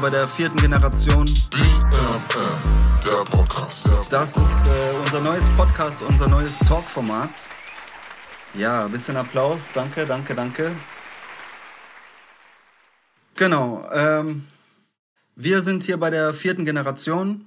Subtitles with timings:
[0.00, 1.26] bei der vierten Generation.
[1.50, 2.22] BMM,
[3.04, 3.86] der Podcast.
[4.10, 7.30] Das ist äh, unser neues Podcast, unser neues Talk-Format.
[8.54, 9.72] Ja, ein bisschen Applaus.
[9.74, 10.72] Danke, danke, danke.
[13.36, 13.86] Genau.
[13.92, 14.46] Ähm,
[15.36, 17.46] wir sind hier bei der vierten Generation.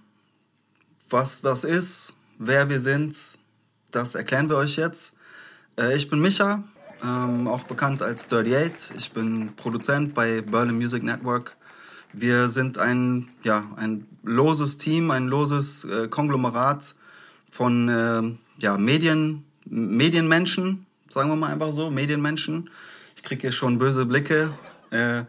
[1.09, 3.15] Was das ist, wer wir sind,
[3.89, 5.13] das erklären wir euch jetzt.
[5.79, 6.63] Äh, ich bin Micha,
[7.03, 8.91] ähm, auch bekannt als Dirty Eight.
[8.95, 11.57] Ich bin Produzent bei Berlin Music Network.
[12.13, 16.93] Wir sind ein, ja, ein loses Team, ein loses äh, Konglomerat
[17.49, 22.69] von äh, ja, Medien, Medienmenschen, sagen wir mal einfach so, Medienmenschen.
[23.15, 24.53] Ich kriege hier schon böse Blicke.
[24.91, 25.23] Äh,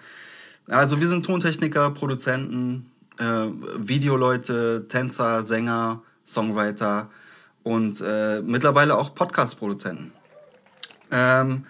[0.68, 3.46] also wir sind Tontechniker, Produzenten, äh,
[3.78, 7.08] Videoleute, Tänzer, Sänger, Songwriter
[7.62, 10.12] und äh, mittlerweile auch Podcast-Produzenten.
[11.10, 11.64] Ähm,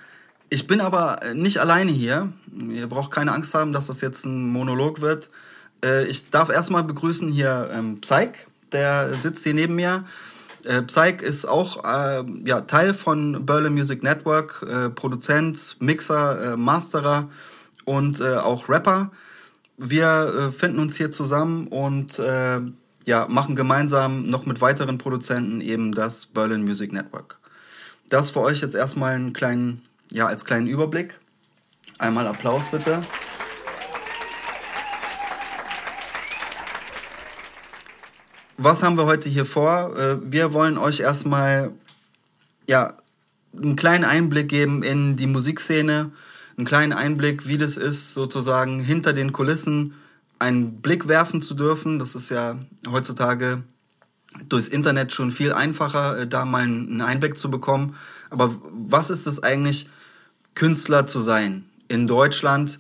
[0.54, 2.32] ich bin aber nicht alleine hier.
[2.70, 5.28] Ihr braucht keine Angst haben, dass das jetzt ein Monolog wird.
[5.84, 10.04] Äh, ich darf erstmal begrüßen hier ähm, Psych, der sitzt hier neben mir.
[10.64, 16.56] Äh, Psych ist auch äh, ja, Teil von Berlin Music Network, äh, Produzent, Mixer, äh,
[16.56, 17.28] Masterer
[17.84, 19.10] und äh, auch Rapper.
[19.76, 22.60] Wir äh, finden uns hier zusammen und äh,
[23.06, 27.38] ja, machen gemeinsam noch mit weiteren Produzenten eben das Berlin Music Network.
[28.08, 31.20] Das für euch jetzt erstmal einen kleinen, ja, als kleinen Überblick.
[31.98, 33.00] Einmal Applaus bitte.
[38.56, 39.96] Was haben wir heute hier vor?
[39.96, 41.72] Äh, Wir wollen euch erstmal
[42.66, 42.96] ja,
[43.56, 46.12] einen kleinen Einblick geben in die Musikszene,
[46.56, 49.94] einen kleinen Einblick, wie das ist, sozusagen hinter den Kulissen
[50.38, 51.98] einen Blick werfen zu dürfen.
[51.98, 53.64] Das ist ja heutzutage
[54.48, 57.96] durchs Internet schon viel einfacher, äh, da mal einen Einblick zu bekommen.
[58.30, 59.88] Aber was ist es eigentlich,
[60.54, 62.78] Künstler zu sein in Deutschland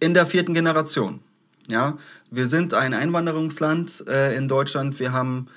[0.00, 1.20] in der vierten Generation?
[1.68, 1.98] Ja,
[2.30, 4.98] wir sind ein Einwanderungsland äh, in Deutschland.
[5.00, 5.48] Wir haben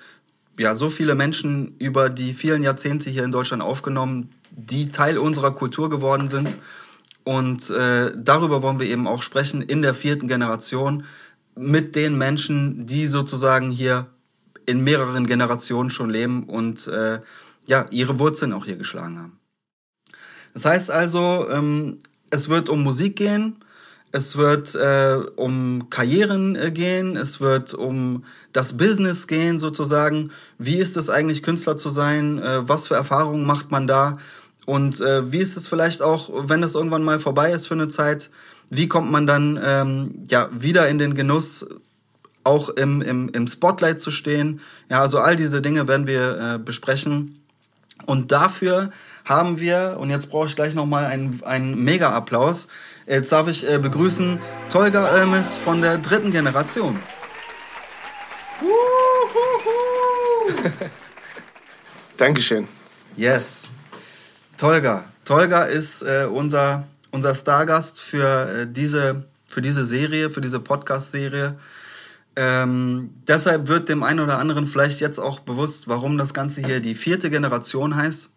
[0.59, 5.51] ja so viele Menschen über die vielen Jahrzehnte hier in Deutschland aufgenommen, die Teil unserer
[5.51, 6.57] Kultur geworden sind.
[7.23, 11.05] Und äh, darüber wollen wir eben auch sprechen in der vierten Generation
[11.55, 14.07] mit den Menschen, die sozusagen hier
[14.65, 17.19] in mehreren Generationen schon leben und äh,
[17.67, 19.40] ja ihre Wurzeln auch hier geschlagen haben.
[20.53, 23.57] Das heißt also, ähm, es wird um Musik gehen,
[24.11, 30.31] es wird äh, um Karrieren äh, gehen, es wird um das Business gehen sozusagen.
[30.57, 32.39] Wie ist es eigentlich, Künstler zu sein?
[32.39, 34.17] Äh, was für Erfahrungen macht man da?
[34.65, 37.89] Und äh, wie ist es vielleicht auch, wenn es irgendwann mal vorbei ist für eine
[37.89, 38.29] Zeit?
[38.69, 41.65] Wie kommt man dann ähm, ja wieder in den Genuss,
[42.43, 44.61] auch im, im, im Spotlight zu stehen?
[44.89, 47.41] Ja, also all diese Dinge werden wir äh, besprechen.
[48.05, 48.91] Und dafür
[49.31, 52.67] haben wir, und jetzt brauche ich gleich nochmal einen, einen Mega-Applaus,
[53.07, 56.99] jetzt darf ich äh, begrüßen Tolga Ölmes von der dritten Generation.
[62.17, 62.67] Dankeschön.
[63.15, 63.67] Yes.
[64.57, 65.05] Tolga.
[65.25, 71.57] Tolga ist äh, unser, unser Stargast für, äh, diese, für diese Serie, für diese Podcast-Serie.
[72.35, 76.79] Ähm, deshalb wird dem einen oder anderen vielleicht jetzt auch bewusst, warum das Ganze hier
[76.79, 78.30] die vierte Generation heißt.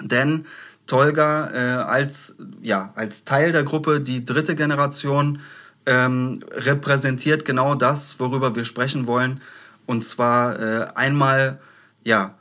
[0.00, 0.46] Denn
[0.86, 5.40] Tolga äh, als, ja, als Teil der Gruppe, die dritte Generation,
[5.86, 9.40] ähm, repräsentiert genau das, worüber wir sprechen wollen.
[9.86, 11.60] Und zwar äh, einmal,
[12.04, 12.34] ja,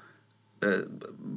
[0.61, 0.84] äh,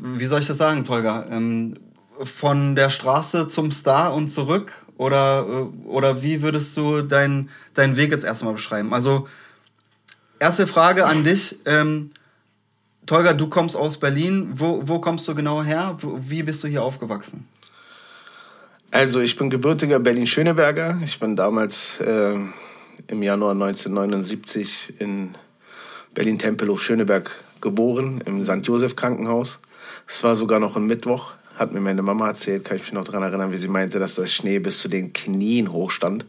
[0.03, 1.27] wie soll ich das sagen, Tolga?
[1.31, 1.79] Ähm,
[2.23, 4.85] von der Straße zum Star und zurück?
[4.97, 8.93] Oder, äh, oder wie würdest du deinen deinen Weg jetzt erstmal beschreiben?
[8.93, 9.29] Also,
[10.39, 11.59] erste Frage an dich.
[11.65, 12.11] Ähm,
[13.07, 14.53] Tolga, du kommst aus Berlin.
[14.55, 15.97] Wo, wo kommst du genau her?
[16.01, 17.47] Wo, wie bist du hier aufgewachsen?
[18.91, 20.99] Also ich bin gebürtiger Berlin-Schöneberger.
[21.05, 22.37] Ich bin damals äh,
[23.09, 25.35] im Januar 1979 in
[26.15, 27.31] Berlin-Tempelhof-Schöneberg
[27.61, 28.67] geboren, im St.
[28.67, 29.59] Josef Krankenhaus.
[30.07, 33.05] Es war sogar noch ein Mittwoch, hat mir meine Mama erzählt, kann ich mich noch
[33.05, 36.25] daran erinnern, wie sie meinte, dass das Schnee bis zu den Knien hochstand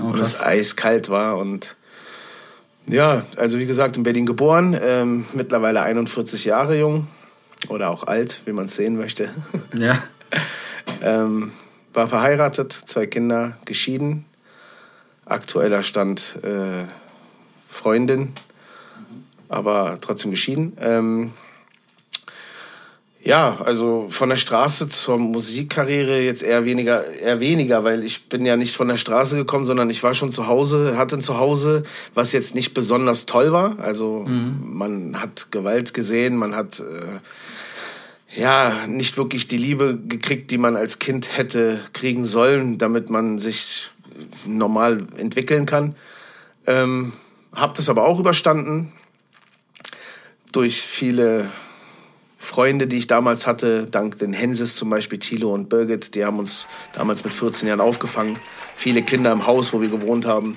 [0.00, 1.76] Oh, und es eiskalt war und
[2.88, 7.06] ja, also wie gesagt, in Berlin geboren, ähm, mittlerweile 41 Jahre jung
[7.68, 9.30] oder auch alt, wie man es sehen möchte.
[9.78, 10.02] Ja.
[11.02, 11.52] Ähm,
[11.92, 14.24] war verheiratet, zwei Kinder, geschieden.
[15.26, 16.84] Aktueller Stand äh,
[17.68, 18.32] Freundin,
[19.48, 20.76] aber trotzdem geschieden.
[20.80, 21.32] Ähm,
[23.22, 28.46] ja, also von der Straße zur Musikkarriere jetzt eher weniger, eher weniger, weil ich bin
[28.46, 31.82] ja nicht von der Straße gekommen, sondern ich war schon zu Hause, hatte ein Zuhause,
[32.14, 33.78] was jetzt nicht besonders toll war.
[33.80, 40.58] Also man hat Gewalt gesehen, man hat äh, ja nicht wirklich die Liebe gekriegt, die
[40.58, 43.90] man als Kind hätte kriegen sollen, damit man sich
[44.46, 45.96] normal entwickeln kann.
[46.66, 47.12] Ähm,
[47.52, 48.92] hab das aber auch überstanden
[50.52, 51.50] durch viele
[52.48, 56.38] Freunde, die ich damals hatte, dank den Henses zum Beispiel, Thilo und Birgit, die haben
[56.38, 58.38] uns damals mit 14 Jahren aufgefangen.
[58.74, 60.56] Viele Kinder im Haus, wo wir gewohnt haben.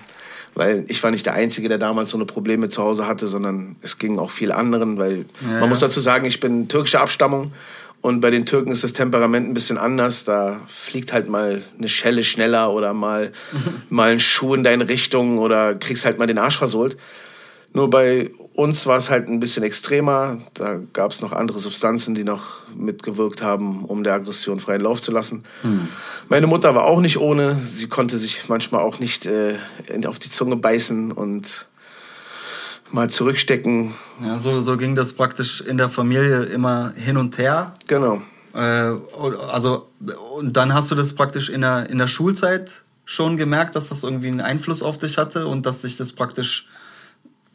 [0.55, 3.75] Weil ich war nicht der Einzige, der damals so eine Probleme zu Hause hatte, sondern
[3.81, 4.97] es ging auch viel anderen.
[4.99, 5.67] Weil Ja, man ja.
[5.67, 7.51] muss dazu sagen, ich bin türkischer Abstammung
[7.99, 10.23] und bei den Türken ist das Temperament ein bisschen anders.
[10.23, 13.33] Da fliegt halt mal eine Schelle schneller oder mal,
[13.89, 16.95] mal ein Schuh in deine Richtung oder kriegst halt mal den Arsch versohlt.
[17.73, 20.37] Nur bei uns war es halt ein bisschen extremer.
[20.53, 25.01] Da gab es noch andere Substanzen, die noch mitgewirkt haben, um der Aggression freien Lauf
[25.01, 25.43] zu lassen.
[26.27, 27.55] Meine Mutter war auch nicht ohne.
[27.63, 29.55] Sie konnte sich manchmal auch nicht äh,
[30.05, 31.67] auf die Zunge beißen und
[32.91, 33.93] mal zurückstecken.
[34.21, 37.73] Ja, so, so ging das praktisch in der Familie immer hin und her.
[37.87, 38.21] Genau.
[38.53, 39.87] Äh, und- also,
[40.35, 44.03] und dann hast du das praktisch in der, in der Schulzeit schon gemerkt, dass das
[44.03, 46.67] irgendwie einen Einfluss auf dich hatte und dass dich das praktisch,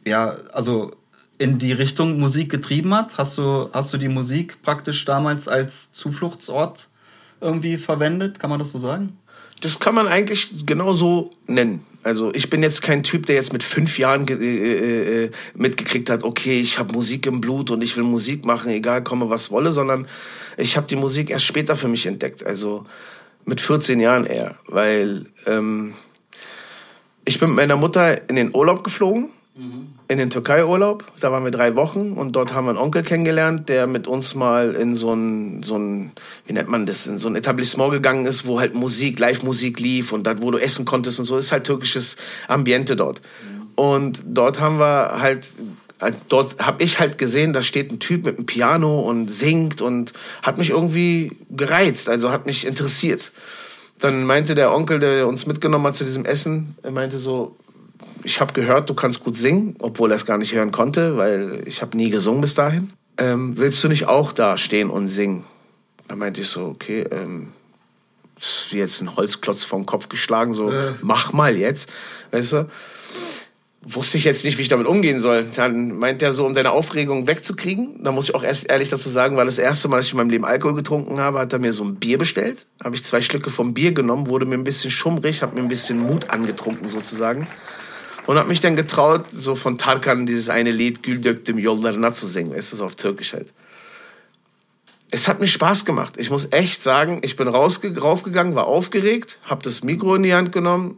[0.07, 0.91] ja, also
[1.37, 3.17] in die Richtung Musik getrieben hat?
[3.17, 6.87] Hast du, hast du die Musik praktisch damals als Zufluchtsort
[7.41, 8.39] irgendwie verwendet?
[8.39, 9.17] Kann man das so sagen?
[9.61, 11.83] Das kann man eigentlich genau so nennen.
[12.03, 16.09] Also ich bin jetzt kein Typ, der jetzt mit fünf Jahren ge- äh, äh, mitgekriegt
[16.09, 19.51] hat, okay, ich habe Musik im Blut und ich will Musik machen, egal komme was
[19.51, 20.07] wolle, sondern
[20.57, 22.45] ich habe die Musik erst später für mich entdeckt.
[22.45, 22.85] Also
[23.45, 25.93] mit 14 Jahren eher, weil ähm,
[27.25, 29.29] ich bin mit meiner Mutter in den Urlaub geflogen,
[30.07, 31.11] in den Türkei-Urlaub.
[31.19, 34.35] Da waren wir drei Wochen und dort haben wir einen Onkel kennengelernt, der mit uns
[34.35, 36.11] mal in so ein, so ein,
[36.45, 40.11] wie nennt man das, in so ein Etablissement gegangen ist, wo halt Musik, Live-Musik lief
[40.11, 41.37] und da, wo du essen konntest und so.
[41.37, 42.17] Ist halt türkisches
[42.47, 43.21] Ambiente dort.
[43.75, 45.45] Und dort haben wir halt,
[45.99, 49.81] also dort habe ich halt gesehen, da steht ein Typ mit einem Piano und singt
[49.81, 50.13] und
[50.43, 53.31] hat mich irgendwie gereizt, also hat mich interessiert.
[53.99, 57.55] Dann meinte der Onkel, der uns mitgenommen hat zu diesem Essen, er meinte so,
[58.23, 61.63] ich habe gehört, du kannst gut singen, obwohl er es gar nicht hören konnte, weil
[61.65, 62.91] ich habe nie gesungen bis dahin.
[63.17, 65.43] Ähm, willst du nicht auch da stehen und singen?
[66.07, 67.47] Da meinte ich so, okay, ähm,
[68.35, 70.93] das ist wie jetzt ein Holzklotz vom Kopf geschlagen, so, Äh.
[71.01, 71.89] mach mal jetzt,
[72.31, 72.69] weißt du?
[73.81, 75.45] Wusste ich jetzt nicht, wie ich damit umgehen soll.
[75.55, 79.07] Dann meint er so, um deine Aufregung wegzukriegen, da muss ich auch erst ehrlich dazu
[79.07, 81.59] sagen, weil das erste Mal, dass ich in meinem Leben Alkohol getrunken habe, hat er
[81.59, 82.67] mir so ein Bier bestellt.
[82.83, 85.69] Habe ich zwei Schlücke vom Bier genommen, wurde mir ein bisschen schummrig, habe mir ein
[85.69, 87.47] bisschen Mut angetrunken sozusagen
[88.27, 92.27] und habe mich dann getraut, so von Tarkan dieses eine Lied Gül döktüm yollarına zu
[92.27, 93.51] singen, du, so auf Türkisch halt.
[95.09, 96.15] Es hat mir Spaß gemacht.
[96.17, 100.33] Ich muss echt sagen, ich bin rausge raufgegangen, war aufgeregt, habe das Mikro in die
[100.33, 100.97] Hand genommen.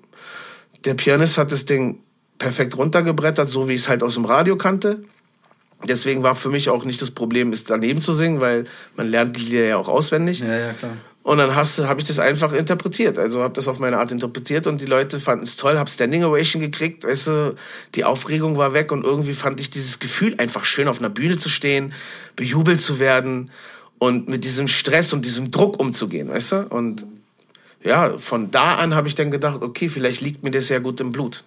[0.83, 1.99] Der Pianist hat das Ding
[2.39, 5.03] perfekt runtergebrettert, so wie ich es halt aus dem Radio kannte.
[5.87, 8.65] Deswegen war für mich auch nicht das Problem, es daneben zu singen, weil
[8.95, 10.39] man lernt die Lieder ja auch auswendig.
[10.39, 10.91] Ja, ja, klar.
[11.29, 13.19] Und dann habe ich das einfach interpretiert.
[13.19, 16.23] Also habe das auf meine Art interpretiert und die Leute fanden es toll, habe Standing
[16.23, 17.03] Ovation gekriegt.
[17.03, 17.55] Weißt du,
[17.93, 21.37] die Aufregung war weg und irgendwie fand ich dieses Gefühl einfach schön, auf einer Bühne
[21.37, 21.93] zu stehen,
[22.35, 23.51] bejubelt zu werden
[23.99, 26.65] und mit diesem Stress und diesem Druck umzugehen, weißt du?
[26.69, 27.05] Und
[27.83, 30.99] ja, von da an habe ich dann gedacht, okay, vielleicht liegt mir das ja gut
[30.99, 31.43] im Blut.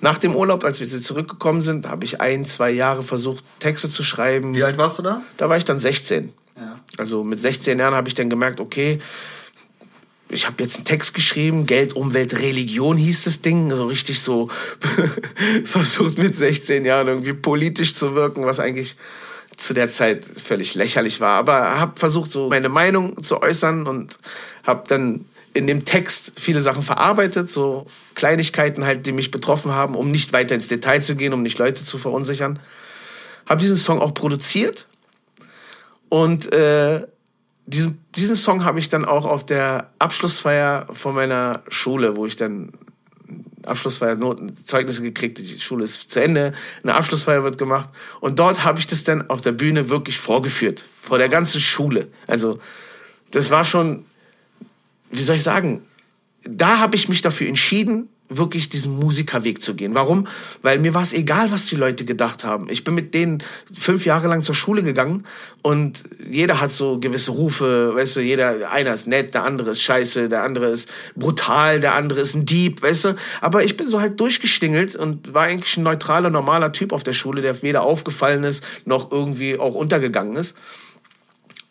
[0.00, 4.02] Nach dem Urlaub, als wir zurückgekommen sind, habe ich ein, zwei Jahre versucht, Texte zu
[4.02, 4.56] schreiben.
[4.56, 5.22] Wie alt warst du da?
[5.36, 6.32] Da war ich dann 16.
[6.96, 9.00] Also mit 16 Jahren habe ich dann gemerkt, okay,
[10.28, 14.48] ich habe jetzt einen Text geschrieben, Geld, Umwelt, Religion hieß das Ding, so richtig so
[15.64, 18.96] versucht mit 16 Jahren irgendwie politisch zu wirken, was eigentlich
[19.56, 24.18] zu der Zeit völlig lächerlich war, aber habe versucht so meine Meinung zu äußern und
[24.64, 29.94] habe dann in dem Text viele Sachen verarbeitet, so Kleinigkeiten halt, die mich betroffen haben,
[29.94, 32.58] um nicht weiter ins Detail zu gehen, um nicht Leute zu verunsichern.
[33.46, 34.86] Habe diesen Song auch produziert
[36.08, 37.06] und äh,
[37.66, 42.36] diesen, diesen Song habe ich dann auch auf der Abschlussfeier von meiner Schule, wo ich
[42.36, 42.72] dann
[43.64, 46.52] Abschlussfeier Noten, Zeugnisse gekriegt, die Schule ist zu Ende,
[46.84, 47.88] eine Abschlussfeier wird gemacht
[48.20, 52.06] und dort habe ich das dann auf der Bühne wirklich vorgeführt, vor der ganzen Schule.
[52.28, 52.60] Also
[53.32, 54.04] das war schon,
[55.10, 55.82] wie soll ich sagen,
[56.44, 59.94] da habe ich mich dafür entschieden, wirklich diesen Musikerweg zu gehen.
[59.94, 60.26] Warum?
[60.62, 62.68] Weil mir war es egal, was die Leute gedacht haben.
[62.68, 63.42] Ich bin mit denen
[63.72, 65.24] fünf Jahre lang zur Schule gegangen
[65.62, 69.82] und jeder hat so gewisse Rufe, weißt du, jeder, einer ist nett, der andere ist
[69.82, 73.16] scheiße, der andere ist brutal, der andere ist ein Dieb, weißt du.
[73.40, 77.12] Aber ich bin so halt durchgestingelt und war eigentlich ein neutraler, normaler Typ auf der
[77.12, 80.54] Schule, der weder aufgefallen ist, noch irgendwie auch untergegangen ist.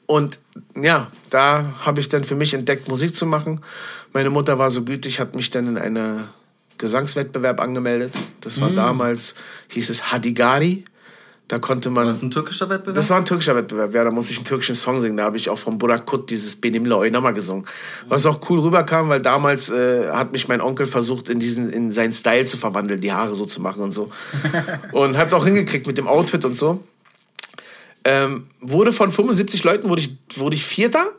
[0.07, 0.39] Und
[0.79, 3.62] ja, da habe ich dann für mich entdeckt, Musik zu machen.
[4.13, 6.29] Meine Mutter war so gütig, hat mich dann in eine
[6.77, 8.13] Gesangswettbewerb angemeldet.
[8.41, 9.36] Das war damals,
[9.70, 10.86] hieß es Hadigari.
[11.48, 12.05] Da konnte man.
[12.05, 12.96] War das ein türkischer Wettbewerb?
[12.96, 15.17] Das war ein türkischer Wettbewerb, ja, da musste ich einen türkischen Song singen.
[15.17, 17.65] Da habe ich auch von Burakut dieses Benimle Oynama gesungen.
[18.08, 21.91] Was auch cool rüberkam, weil damals äh, hat mich mein Onkel versucht, in, diesen, in
[21.91, 24.12] seinen Style zu verwandeln, die Haare so zu machen und so.
[24.91, 26.84] und hat es auch hingekriegt mit dem Outfit und so.
[28.05, 31.12] Ähm, wurde von 75 Leuten, wurde ich, wurde ich Vierter.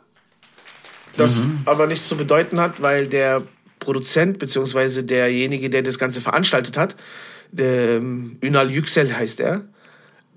[1.15, 3.41] Das aber nichts zu bedeuten hat, weil der
[3.79, 6.95] Produzent, beziehungsweise derjenige, der das Ganze veranstaltet hat,
[7.57, 9.63] ähm, Ünal Yüksel heißt er,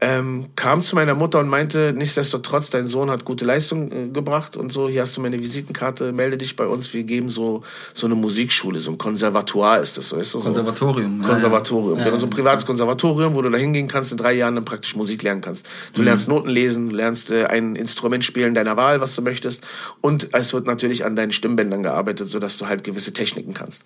[0.01, 4.57] ähm, kam zu meiner Mutter und meinte, nichtsdestotrotz, dein Sohn hat gute Leistung äh, gebracht
[4.57, 8.07] und so, hier hast du meine Visitenkarte, melde dich bei uns, wir geben so, so
[8.07, 10.45] eine Musikschule, so ein Konservatoire ist das, so, weißt du, so.
[10.45, 11.21] Konservatorium.
[11.21, 12.05] ja, Konservatorium, ja.
[12.05, 14.97] genau, so ein privates Konservatorium, wo du da hingehen kannst, in drei Jahren dann praktisch
[14.97, 15.67] Musik lernen kannst.
[15.93, 19.63] Du lernst Noten lesen, du lernst äh, ein Instrument spielen deiner Wahl, was du möchtest
[20.01, 23.83] und es wird natürlich an deinen Stimmbändern gearbeitet, sodass du halt gewisse Techniken kannst.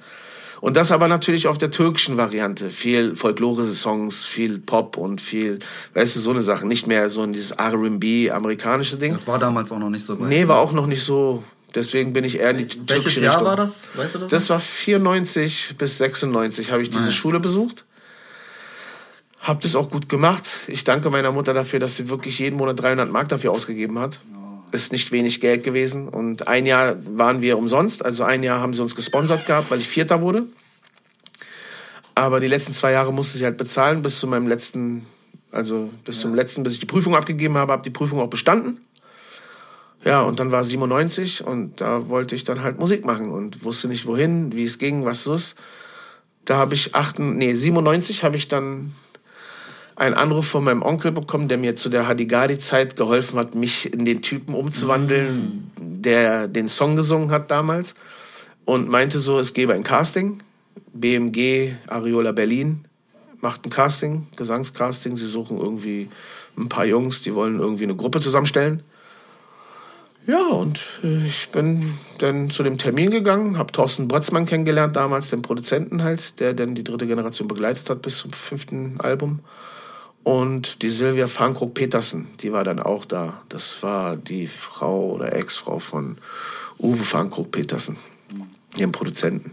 [0.60, 2.70] Und das aber natürlich auf der türkischen Variante.
[2.70, 5.58] Viel Folklore-Songs, viel Pop und viel,
[5.94, 6.66] weißt du, so eine Sache.
[6.66, 9.12] Nicht mehr so in dieses R&B, amerikanische Ding.
[9.12, 10.28] Das war damals auch noch nicht so weit.
[10.28, 11.42] Nee, war auch noch nicht so.
[11.74, 13.48] Deswegen bin ich eher in die Welches türkische Jahr Richtung.
[13.48, 13.82] war das?
[13.94, 14.30] Weißt du das?
[14.30, 17.12] Das war 94 bis 96 habe ich diese Nein.
[17.12, 17.84] Schule besucht.
[19.40, 20.44] Hab das auch gut gemacht.
[20.68, 24.20] Ich danke meiner Mutter dafür, dass sie wirklich jeden Monat 300 Mark dafür ausgegeben hat.
[24.74, 26.08] Ist nicht wenig Geld gewesen.
[26.08, 28.04] Und ein Jahr waren wir umsonst.
[28.04, 30.46] Also ein Jahr haben sie uns gesponsert gehabt, weil ich Vierter wurde.
[32.16, 35.06] Aber die letzten zwei Jahre musste sie halt bezahlen bis zu meinem letzten,
[35.52, 38.80] also bis zum letzten, bis ich die Prüfung abgegeben habe, habe die Prüfung auch bestanden.
[40.04, 43.86] Ja, und dann war 97 und da wollte ich dann halt Musik machen und wusste
[43.86, 45.54] nicht wohin, wie es ging, was los.
[46.46, 48.92] Da habe ich achten, nee, 97 habe ich dann
[49.96, 54.04] einen Anruf von meinem Onkel bekommen, der mir zu der Hadigari-Zeit geholfen hat, mich in
[54.04, 57.94] den Typen umzuwandeln, der den Song gesungen hat damals.
[58.64, 60.42] Und meinte so, es gebe ein Casting.
[60.92, 62.86] BMG Ariola Berlin
[63.40, 65.16] macht ein Casting, Gesangscasting.
[65.16, 66.08] Sie suchen irgendwie
[66.56, 68.82] ein paar Jungs, die wollen irgendwie eine Gruppe zusammenstellen.
[70.26, 75.28] Ja, und äh, ich bin dann zu dem Termin gegangen, habe Thorsten Brötzmann kennengelernt, damals
[75.28, 79.40] den Produzenten halt, der dann die dritte Generation begleitet hat bis zum fünften Album.
[80.24, 83.42] Und die Sylvia Fankruck-Petersen, die war dann auch da.
[83.50, 86.16] Das war die Frau oder Ex-Frau von
[86.78, 87.96] Uwe Fankruck-Petersen,
[88.76, 89.52] ihrem Produzenten.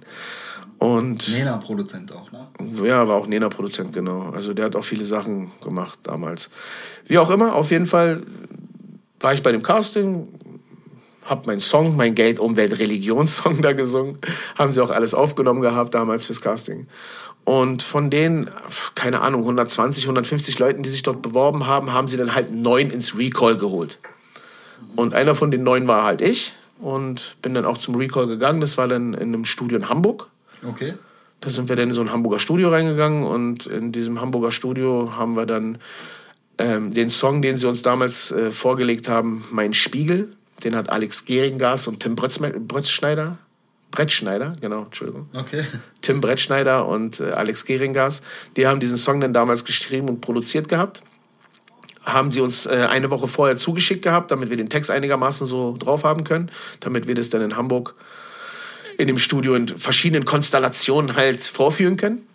[0.77, 2.47] Und Nena-Produzent auch, ne?
[2.83, 4.31] ja, war auch Nena-Produzent, genau.
[4.31, 6.49] Also der hat auch viele Sachen gemacht damals.
[7.05, 8.23] Wie auch immer, auf jeden Fall
[9.19, 10.27] war ich bei dem Casting,
[11.25, 14.17] hab meinen Song, mein Geld, Umwelt, Religionssong da gesungen.
[14.55, 16.87] Haben sie auch alles aufgenommen gehabt damals fürs Casting.
[17.43, 18.49] Und von den,
[18.95, 22.89] keine Ahnung, 120, 150 Leuten, die sich dort beworben haben, haben sie dann halt neun
[22.89, 23.97] ins Recall geholt.
[24.95, 26.53] Und einer von den neun war halt ich.
[26.79, 28.61] Und bin dann auch zum Recall gegangen.
[28.61, 30.27] Das war dann in einem Studio in Hamburg.
[30.67, 30.93] Okay.
[31.41, 35.13] Da sind wir dann in so ein Hamburger Studio reingegangen und in diesem Hamburger Studio
[35.15, 35.79] haben wir dann
[36.59, 41.25] ähm, den Song, den sie uns damals äh, vorgelegt haben, Mein Spiegel, den hat Alex
[41.25, 43.39] Geringas und Tim Brötzschneider,
[43.91, 45.27] Brettschneider, genau, Entschuldigung.
[45.33, 45.65] Okay.
[46.01, 48.21] Tim Brettschneider und äh, Alex Geringas,
[48.55, 51.03] die haben diesen Song dann damals geschrieben und produziert gehabt.
[52.03, 55.75] Haben sie uns äh, eine Woche vorher zugeschickt gehabt, damit wir den Text einigermaßen so
[55.77, 57.95] drauf haben können, damit wir das dann in Hamburg
[58.97, 62.27] in dem Studio in verschiedenen Konstellationen halt vorführen können.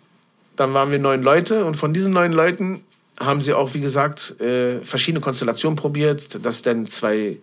[0.55, 2.81] Dann waren wir neun Leute und von diesen neun Leuten
[3.19, 7.37] haben sie auch, wie gesagt, äh, verschiedene Konstellationen probiert, dass dann zwei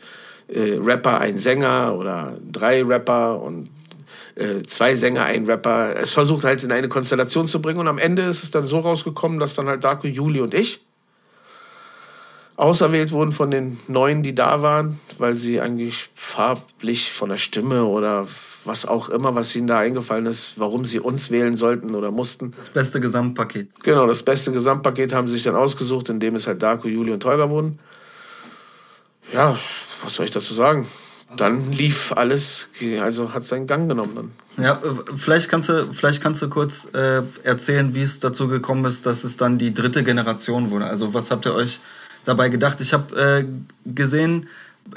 [0.48, 3.68] äh, Rapper, ein Sänger oder drei Rapper und
[4.36, 7.98] äh, zwei Sänger, ein Rapper, es versucht halt in eine Konstellation zu bringen und am
[7.98, 10.80] Ende ist es dann so rausgekommen, dass dann halt Darko, Juli und ich
[12.56, 17.84] auserwählt wurden von den neun, die da waren, weil sie eigentlich farblich von der Stimme
[17.84, 18.28] oder
[18.64, 22.52] was auch immer, was ihnen da eingefallen ist, warum sie uns wählen sollten oder mussten.
[22.56, 23.82] Das beste Gesamtpaket.
[23.82, 27.12] Genau, das beste Gesamtpaket haben sie sich dann ausgesucht, in dem es halt Darko, Juli
[27.12, 27.78] und Tolga wurden.
[29.32, 29.58] Ja,
[30.02, 30.86] was soll ich dazu sagen?
[31.36, 32.68] Dann lief alles,
[33.00, 34.64] also hat seinen Gang genommen dann.
[34.64, 38.84] Ja, äh, vielleicht kannst du, vielleicht kannst du kurz äh, erzählen, wie es dazu gekommen
[38.84, 40.86] ist, dass es dann die dritte Generation wurde.
[40.86, 41.80] Also was habt ihr euch
[42.24, 42.80] dabei gedacht?
[42.80, 43.44] Ich habe äh,
[43.84, 44.48] gesehen,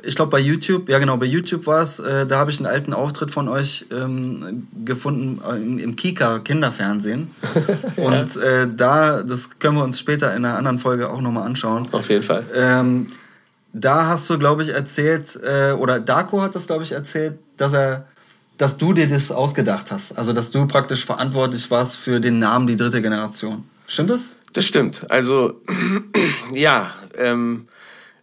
[0.03, 2.67] ich glaube bei YouTube, ja genau, bei YouTube war es, äh, da habe ich einen
[2.67, 7.32] alten Auftritt von euch ähm, gefunden äh, im, im Kika Kinderfernsehen.
[7.96, 11.88] Und äh, da, das können wir uns später in einer anderen Folge auch nochmal anschauen.
[11.91, 12.46] Auf jeden Fall.
[12.53, 13.08] Ähm,
[13.74, 17.74] da hast du, glaube ich, erzählt, äh, oder Darko hat das, glaube ich, erzählt, dass
[17.74, 18.08] er,
[18.58, 20.18] dass du dir das ausgedacht hast.
[20.18, 23.66] Also, dass du praktisch verantwortlich warst für den Namen die dritte Generation.
[23.88, 24.30] Stimmt das?
[24.54, 25.10] Das stimmt.
[25.12, 25.62] Also,
[26.54, 27.68] ja, ähm,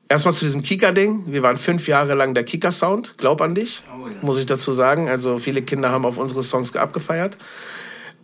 [0.09, 1.25] erstmal zu diesem Kika-Ding.
[1.29, 4.15] Wir waren fünf Jahre lang der Kika-Sound, glaub an dich, Oh ja.
[4.23, 5.09] muss ich dazu sagen.
[5.09, 7.37] Also, viele Kinder haben auf unsere Songs abgefeiert.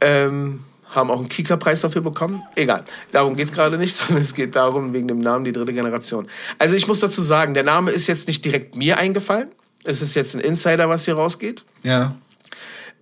[0.00, 2.42] Ähm, haben auch einen Kika-Preis dafür bekommen.
[2.56, 6.28] Egal, darum geht's gerade nicht, sondern es geht darum, wegen dem Namen die dritte Generation.
[6.58, 9.48] Also ich muss dazu sagen, der Name ist jetzt nicht direkt mir eingefallen.
[9.84, 11.64] Es ist jetzt ein Insider, was hier rausgeht.
[11.82, 12.16] Ja.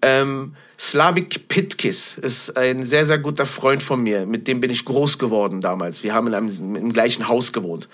[0.03, 4.27] Ähm, Slavik Pitkis ist ein sehr, sehr guter Freund von mir.
[4.27, 6.05] Mit dem bin ich groß geworden damals.
[6.05, 7.89] Wir haben in einem, im gleichen Haus gewohnt.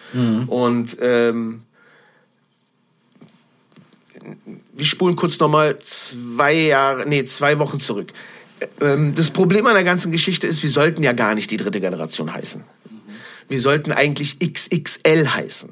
[0.49, 1.63] Und ähm,
[4.75, 8.13] wir spulen kurz nochmal zwei Jahre, nee, zwei Wochen zurück.
[8.81, 11.81] Ähm, das Problem an der ganzen Geschichte ist, wir sollten ja gar nicht die dritte
[11.81, 12.63] Generation heißen.
[13.49, 15.71] Wir sollten eigentlich XXL heißen.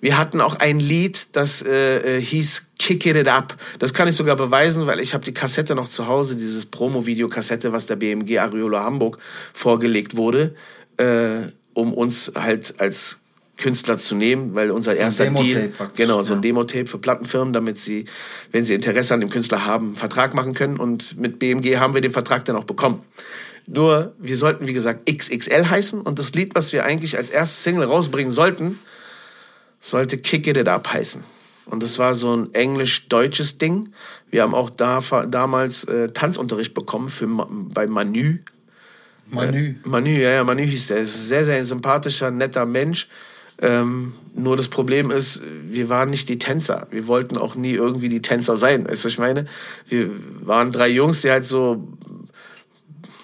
[0.00, 3.56] Wir hatten auch ein Lied, das äh, äh, hieß Kick It Up.
[3.78, 7.72] Das kann ich sogar beweisen, weil ich habe die Kassette noch zu Hause, dieses Promo-Video-Kassette,
[7.72, 9.18] was der BMG Ariola Hamburg
[9.54, 10.54] vorgelegt wurde,
[10.98, 13.18] äh, um uns halt als
[13.56, 16.42] Künstler zu nehmen, weil unser erster Demo-Tape Deal, genau, so ein ja.
[16.42, 18.06] Demo-Tape für Plattenfirmen, damit sie,
[18.50, 20.76] wenn sie Interesse an dem Künstler haben, einen Vertrag machen können.
[20.76, 23.02] Und mit BMG haben wir den Vertrag dann auch bekommen.
[23.66, 27.62] Nur, wir sollten, wie gesagt, XXL heißen und das Lied, was wir eigentlich als erstes
[27.62, 28.78] Single rausbringen sollten,
[29.80, 31.22] sollte Kick It Up heißen.
[31.66, 33.92] Und das war so ein englisch-deutsches Ding.
[34.30, 38.38] Wir haben auch da, damals äh, Tanzunterricht bekommen für, bei Manu.
[39.30, 39.74] Manu.
[39.84, 40.98] Manu, ja, ja, Manu hieß der.
[40.98, 43.08] Ist ein sehr, sehr sympathischer, netter Mensch.
[43.60, 46.88] Ähm, nur das Problem ist, wir waren nicht die Tänzer.
[46.90, 48.86] Wir wollten auch nie irgendwie die Tänzer sein.
[48.86, 49.46] Weißt du, was ich meine?
[49.88, 51.86] Wir waren drei Jungs, die halt so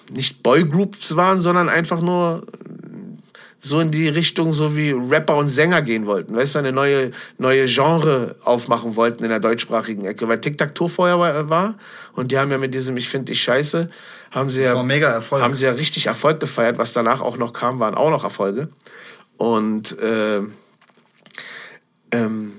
[0.09, 2.45] nicht Boygroups waren, sondern einfach nur
[3.63, 6.35] so in die Richtung, so wie Rapper und Sänger gehen wollten.
[6.35, 10.27] Weißt du, eine neue, neue Genre aufmachen wollten in der deutschsprachigen Ecke.
[10.27, 11.75] Weil Tic-Tac-Toe vorher war,
[12.13, 13.89] und die haben ja mit diesem Ich finde dich scheiße,
[14.31, 16.79] haben sie ja, haben sie ja richtig Erfolg gefeiert.
[16.79, 18.69] Was danach auch noch kam, waren auch noch Erfolge.
[19.41, 20.41] Und äh,
[22.11, 22.53] ähm,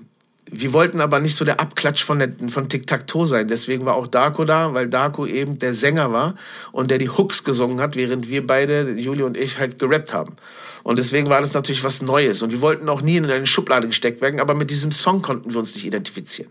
[0.51, 3.47] wir wollten aber nicht so der Abklatsch von, der, von Tic-Tac-Toe sein.
[3.47, 6.35] Deswegen war auch Darko da, weil Darko eben der Sänger war
[6.73, 10.35] und der die Hooks gesungen hat, während wir beide, Juli und ich, halt gerappt haben.
[10.83, 12.43] Und deswegen war das natürlich was Neues.
[12.43, 15.53] Und wir wollten auch nie in eine Schublade gesteckt werden, aber mit diesem Song konnten
[15.53, 16.51] wir uns nicht identifizieren.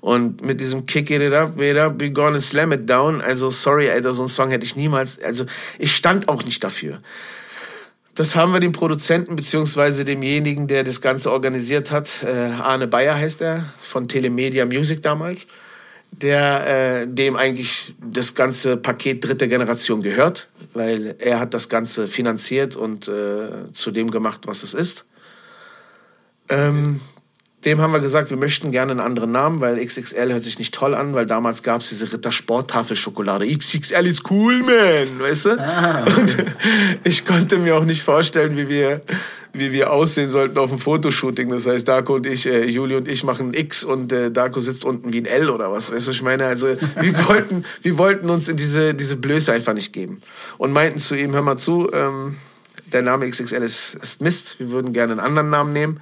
[0.00, 3.48] Und mit diesem Kick It Up, It Up, Be Gone and Slam It Down, also
[3.50, 5.46] sorry, Alter, so einen Song hätte ich niemals, also
[5.78, 7.00] ich stand auch nicht dafür.
[8.18, 13.14] Das haben wir dem Produzenten beziehungsweise demjenigen, der das Ganze organisiert hat, äh, Arne Bayer
[13.14, 15.46] heißt er, von Telemedia Music damals,
[16.10, 22.08] der äh, dem eigentlich das ganze Paket dritte Generation gehört, weil er hat das Ganze
[22.08, 25.04] finanziert und äh, zu dem gemacht, was es ist.
[26.48, 27.00] Ähm,
[27.68, 30.74] dem haben wir gesagt, wir möchten gerne einen anderen Namen, weil XXL hört sich nicht
[30.74, 33.46] toll an, weil damals gab es diese Ritter Sporttafelschokolade.
[33.46, 35.50] XXL ist cool, man, weißt du?
[36.16, 36.36] Und
[37.04, 39.02] ich konnte mir auch nicht vorstellen, wie wir,
[39.52, 41.50] wie wir aussehen sollten auf dem Fotoshooting.
[41.50, 44.60] Das heißt, Darko und ich, äh, Juli und ich machen ein X und äh, Darko
[44.60, 46.46] sitzt unten wie ein L oder was, weißt du, ich meine?
[46.46, 50.22] Also wir wollten, wir wollten uns diese, diese Blöße einfach nicht geben.
[50.56, 52.36] Und meinten zu ihm, hör mal zu, ähm,
[52.92, 56.00] der Name XXL ist, ist Mist, wir würden gerne einen anderen Namen nehmen.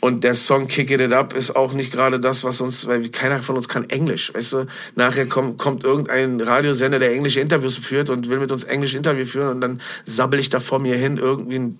[0.00, 3.42] Und der Song Kick It Up ist auch nicht gerade das, was uns, weil keiner
[3.42, 4.66] von uns kann Englisch, weißt du?
[4.94, 9.24] Nachher kommt, kommt irgendein Radiosender, der englische Interviews führt und will mit uns Englisch Interview
[9.24, 11.78] führen und dann sabbel ich da vor mir hin irgendwie, ein,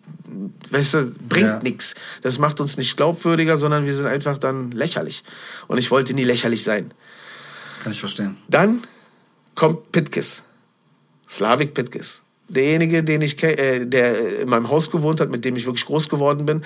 [0.70, 1.61] weißt du, bringt Ja.
[1.62, 1.94] nix.
[2.22, 5.22] Das macht uns nicht glaubwürdiger, sondern wir sind einfach dann lächerlich.
[5.68, 6.92] Und ich wollte nie lächerlich sein.
[7.83, 8.37] Kann ich verstehen.
[8.48, 8.83] Dann
[9.55, 10.42] kommt Pitkis.
[11.29, 12.22] Slavik Pitkis.
[12.48, 16.09] Derjenige, den ich, äh, der in meinem Haus gewohnt hat, mit dem ich wirklich groß
[16.09, 16.62] geworden bin,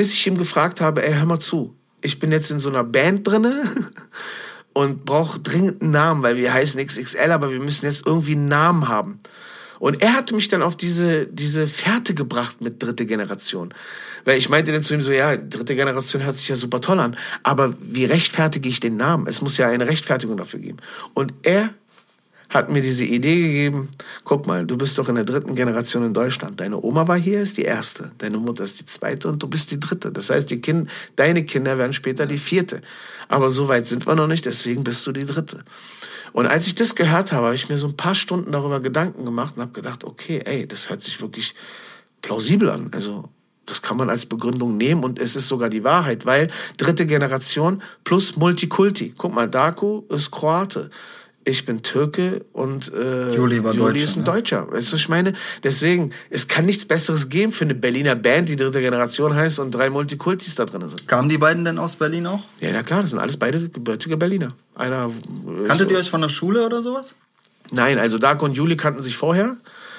[0.00, 2.84] bis ich ihm gefragt habe, ey, hör mal zu, ich bin jetzt in so einer
[2.84, 3.64] Band drinne
[4.72, 8.48] und brauche dringend einen Namen, weil wir heißen XXL, aber wir müssen jetzt irgendwie einen
[8.48, 9.20] Namen haben.
[9.78, 13.74] Und er hat mich dann auf diese, diese Fährte gebracht mit dritte Generation.
[14.24, 16.98] Weil ich meinte dann zu ihm so, ja, dritte Generation hört sich ja super toll
[16.98, 19.26] an, aber wie rechtfertige ich den Namen?
[19.26, 20.78] Es muss ja eine Rechtfertigung dafür geben.
[21.12, 21.74] Und er
[22.50, 23.88] hat mir diese Idee gegeben,
[24.24, 26.58] guck mal, du bist doch in der dritten Generation in Deutschland.
[26.58, 28.10] Deine Oma war hier, ist die erste.
[28.18, 30.10] Deine Mutter ist die zweite und du bist die dritte.
[30.10, 32.82] Das heißt, die kind, deine Kinder werden später die vierte.
[33.28, 35.64] Aber so weit sind wir noch nicht, deswegen bist du die dritte.
[36.32, 39.24] Und als ich das gehört habe, habe ich mir so ein paar Stunden darüber Gedanken
[39.24, 41.54] gemacht und habe gedacht, okay, ey, das hört sich wirklich
[42.20, 42.90] plausibel an.
[42.92, 43.28] Also
[43.66, 47.82] das kann man als Begründung nehmen und es ist sogar die Wahrheit, weil dritte Generation
[48.02, 49.14] plus Multikulti.
[49.16, 50.90] Guck mal, Darko ist Kroate.
[51.44, 54.24] Ich bin Türke und äh, Juli war Deutscher, ist ein ne?
[54.26, 54.70] Deutscher.
[54.70, 55.32] Weißt du, was ich meine?
[55.64, 59.70] Deswegen, es kann nichts Besseres geben für eine Berliner Band, die dritte Generation heißt und
[59.70, 61.08] drei Multikultis da drin sind.
[61.08, 62.40] Kamen die beiden denn aus Berlin auch?
[62.60, 64.54] Ja, na klar, das sind alles beide gebürtige Berliner.
[64.74, 65.10] Einer
[65.66, 67.14] Kanntet ihr euch von der Schule oder sowas?
[67.70, 69.56] Nein, also Darko und Juli kannten sich vorher.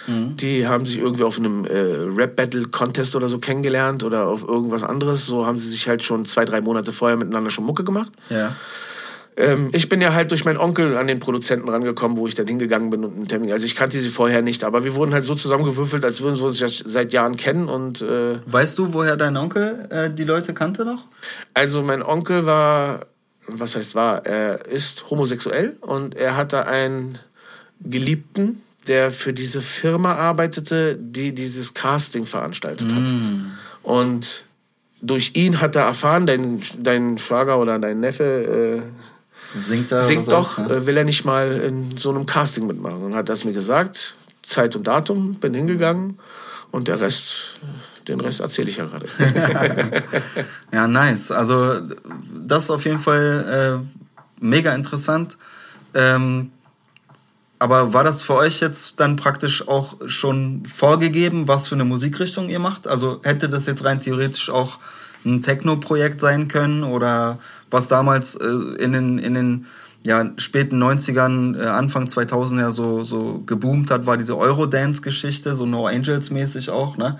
[0.07, 0.35] Mhm.
[0.37, 1.71] Die haben sich irgendwie auf einem äh,
[2.15, 5.25] Rap-Battle-Contest oder so kennengelernt oder auf irgendwas anderes.
[5.25, 8.11] So haben sie sich halt schon zwei, drei Monate vorher miteinander schon Mucke gemacht.
[8.29, 8.55] Ja.
[9.37, 12.47] Ähm, ich bin ja halt durch meinen Onkel an den Produzenten rangekommen, wo ich dann
[12.47, 13.51] hingegangen bin und einen Termin.
[13.51, 16.45] Also ich kannte sie vorher nicht, aber wir wurden halt so zusammengewürfelt, als würden wir
[16.45, 20.53] uns ja seit Jahren kennen und äh, Weißt du, woher dein Onkel äh, die Leute
[20.53, 21.05] kannte noch?
[21.53, 23.05] Also mein Onkel war,
[23.47, 27.17] was heißt war, er ist homosexuell und er hatte einen
[27.79, 33.03] Geliebten, der für diese Firma arbeitete, die dieses Casting veranstaltet hat.
[33.83, 34.45] Und
[35.01, 38.83] durch ihn hat er erfahren, dein, dein Schwager oder dein Neffe
[39.59, 40.75] Singt er äh, singt doch, sowas, ne?
[40.75, 43.03] äh, will er nicht mal in so einem Casting mitmachen.
[43.03, 46.19] Und hat das mir gesagt, Zeit und Datum, bin hingegangen
[46.71, 47.59] und der Rest,
[48.07, 49.07] den Rest erzähle ich ja gerade.
[50.73, 51.31] Ja, nice.
[51.31, 51.81] Also
[52.45, 55.37] das ist auf jeden Fall äh, mega interessant.
[55.93, 56.51] Ähm,
[57.59, 62.49] aber war das für euch jetzt dann praktisch auch schon vorgegeben, was für eine Musikrichtung
[62.49, 62.87] ihr macht?
[62.87, 64.79] Also hätte das jetzt rein theoretisch auch
[65.25, 67.37] ein Techno-Projekt sein können oder
[67.71, 68.47] was damals äh,
[68.79, 69.65] in den, in den
[70.03, 75.65] ja, späten 90ern, äh, Anfang 2000 ja so, so geboomt hat, war diese Eurodance-Geschichte, so
[75.65, 77.19] No Angels-mäßig auch, ne?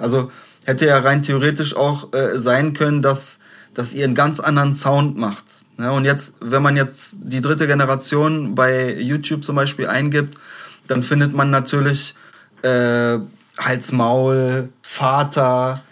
[0.00, 0.30] Also
[0.64, 3.38] hätte ja rein theoretisch auch äh, sein können, dass,
[3.74, 5.44] dass ihr einen ganz anderen Sound macht.
[5.76, 5.90] Ne?
[5.92, 10.38] Und jetzt, wenn man jetzt die dritte Generation bei YouTube zum Beispiel eingibt,
[10.86, 12.14] dann findet man natürlich
[12.62, 13.18] äh,
[13.58, 15.82] Hals Maul, Vater,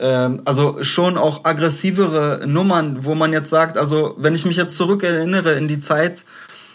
[0.00, 4.76] ähm, also schon auch aggressivere Nummern, wo man jetzt sagt, also wenn ich mich jetzt
[4.76, 6.24] zurückerinnere in die Zeit,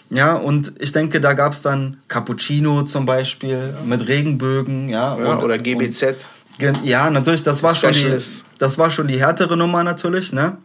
[0.09, 5.43] ja, und ich denke, da gab's dann Cappuccino zum Beispiel mit Regenbögen, ja, Ja, und,
[5.43, 6.15] oder GBZ.
[6.57, 8.17] Gen- Ja, natürlich, das war schon die,
[8.59, 10.57] das war schon die härtere Nummer natürlich, ne?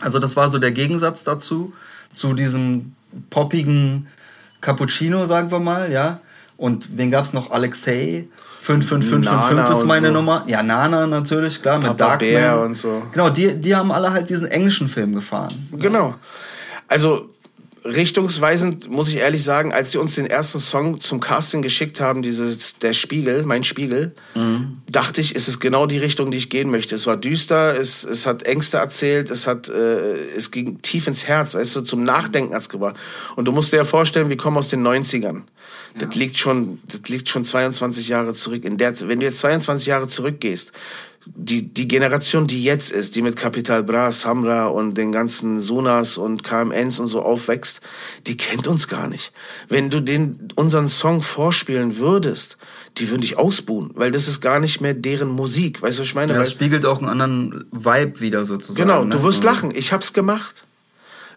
[0.00, 1.72] Also das war so der Gegensatz dazu,
[2.12, 2.92] zu diesem
[3.30, 4.06] poppigen
[4.60, 6.20] Cappuccino, sagen wir mal, ja.
[6.56, 7.50] Und wen gab's noch?
[7.50, 8.26] Alexei.
[8.60, 10.12] 55555 Nana ist meine so.
[10.12, 10.42] Nummer.
[10.46, 12.30] Ja, Nana natürlich, klar, mit Papa Darkman.
[12.30, 13.02] Bär und so.
[13.12, 15.68] Genau, die, die haben alle halt diesen englischen Film gefahren.
[15.72, 16.14] Genau.
[16.88, 17.30] Also
[17.86, 22.22] richtungsweisend muss ich ehrlich sagen, als sie uns den ersten Song zum Casting geschickt haben,
[22.22, 24.14] dieses der Spiegel, mein Spiegel,
[24.90, 26.94] dachte ich, es ist genau die Richtung, die ich gehen möchte.
[26.94, 31.26] Es war düster, es, es hat Ängste erzählt, es hat äh, es ging tief ins
[31.26, 32.96] Herz, weißt du, zum Nachdenken hat's gebracht.
[33.36, 35.42] Und du musst dir ja vorstellen, wir kommen aus den 90ern.
[35.98, 38.64] Das liegt schon, das liegt schon 22 Jahre zurück.
[38.64, 40.72] In der, wenn du jetzt 22 Jahre zurückgehst,
[41.26, 46.18] die, die Generation, die jetzt ist, die mit Capital Bra, Samra und den ganzen Sunas
[46.18, 47.80] und KMNs und so aufwächst,
[48.26, 49.32] die kennt uns gar nicht.
[49.68, 52.56] Wenn du den, unseren Song vorspielen würdest,
[52.98, 55.82] die würden dich ausbuhen, weil das ist gar nicht mehr deren Musik.
[55.82, 56.32] Weißt du, was ich meine?
[56.32, 58.86] Ja, Weil- das spiegelt auch einen anderen Vibe wieder sozusagen.
[58.86, 59.10] Genau, ne?
[59.10, 59.46] du wirst Mhm.
[59.46, 59.70] lachen.
[59.74, 60.64] Ich hab's gemacht.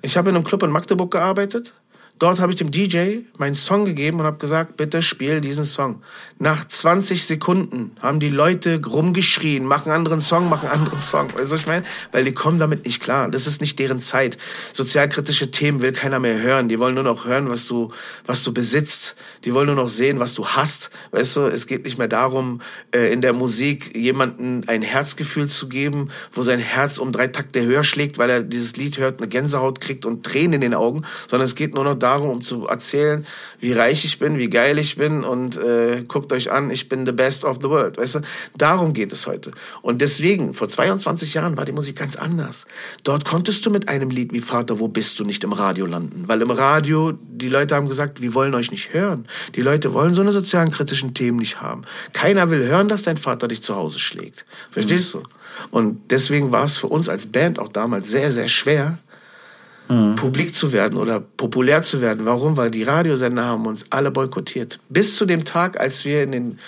[0.02, 1.74] Ich habe in einem Club in Magdeburg gearbeitet.
[2.20, 6.02] Dort habe ich dem DJ meinen Song gegeben und habe gesagt, bitte spiel diesen Song.
[6.38, 11.34] Nach 20 Sekunden haben die Leute rumgeschrien, machen anderen Song, machen anderen Song.
[11.34, 11.86] Weißt du, ich meine?
[12.12, 13.30] Weil die kommen damit nicht klar.
[13.30, 14.38] Das ist nicht deren Zeit.
[14.74, 16.68] Sozialkritische Themen will keiner mehr hören.
[16.68, 17.94] Die wollen nur noch hören, was du,
[18.26, 19.16] was du besitzt.
[19.46, 20.90] Die wollen nur noch sehen, was du hast.
[21.12, 22.62] Weißt du, es geht nicht mehr darum,
[22.94, 27.64] äh, in der Musik jemanden ein Herzgefühl zu geben, wo sein Herz um drei Takte
[27.64, 31.04] höher schlägt, weil er dieses Lied hört, eine Gänsehaut kriegt und Tränen in den Augen,
[31.30, 33.26] sondern es geht nur noch darum, um zu erzählen,
[33.60, 37.06] wie reich ich bin, wie geil ich bin und äh, guckt euch an, ich bin
[37.06, 37.98] the best of the world.
[37.98, 38.20] Weißt du,
[38.58, 39.52] darum geht es heute.
[39.82, 42.66] Und deswegen, vor 22 Jahren war die Musik ganz anders.
[43.04, 46.24] Dort konntest du mit einem Lied wie Vater, wo bist du, nicht im Radio landen.
[46.28, 49.28] Weil im Radio, die Leute haben gesagt, wir wollen euch nicht hören.
[49.56, 51.84] Die Leute wollen so eine sozialen kritischen Themen nicht haben.
[52.14, 54.46] Keiner will hören, dass dein Vater dich zu Hause schlägt.
[54.72, 55.24] Verstehst du?
[55.72, 58.98] Und deswegen war es für uns als Band auch damals sehr, sehr schwer,
[59.90, 62.26] publik zu werden oder populär zu werden.
[62.26, 62.58] Warum?
[62.58, 64.80] Weil die Radiosender haben uns alle boykottiert.
[64.90, 66.60] Bis zu dem Tag, als wir in den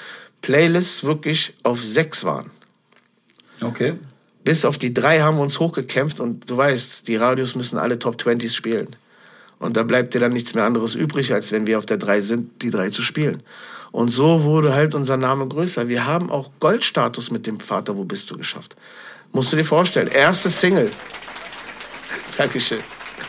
[0.41, 2.49] Playlists wirklich auf sechs waren.
[3.61, 3.93] Okay.
[4.43, 7.99] Bis auf die drei haben wir uns hochgekämpft und du weißt, die Radios müssen alle
[7.99, 8.95] Top 20s spielen.
[9.59, 12.21] Und da bleibt dir dann nichts mehr anderes übrig, als wenn wir auf der drei
[12.21, 13.43] sind, die drei zu spielen.
[13.91, 15.87] Und so wurde halt unser Name größer.
[15.87, 18.75] Wir haben auch Goldstatus mit dem Vater, wo bist du geschafft.
[19.31, 20.07] Musst du dir vorstellen.
[20.07, 20.89] Erste Single.
[22.35, 22.79] Dankeschön.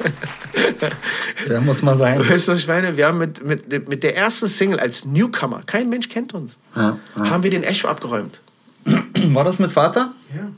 [1.48, 2.18] Der muss mal sein.
[2.20, 2.96] Weißt du, was ich meine?
[2.96, 6.98] Wir haben mit, mit, mit der ersten Single als Newcomer, kein Mensch kennt uns, Ja,
[7.16, 8.40] haben wir den Echo abgeräumt.
[8.84, 10.12] War das mit Vater?
[10.34, 10.48] Ja.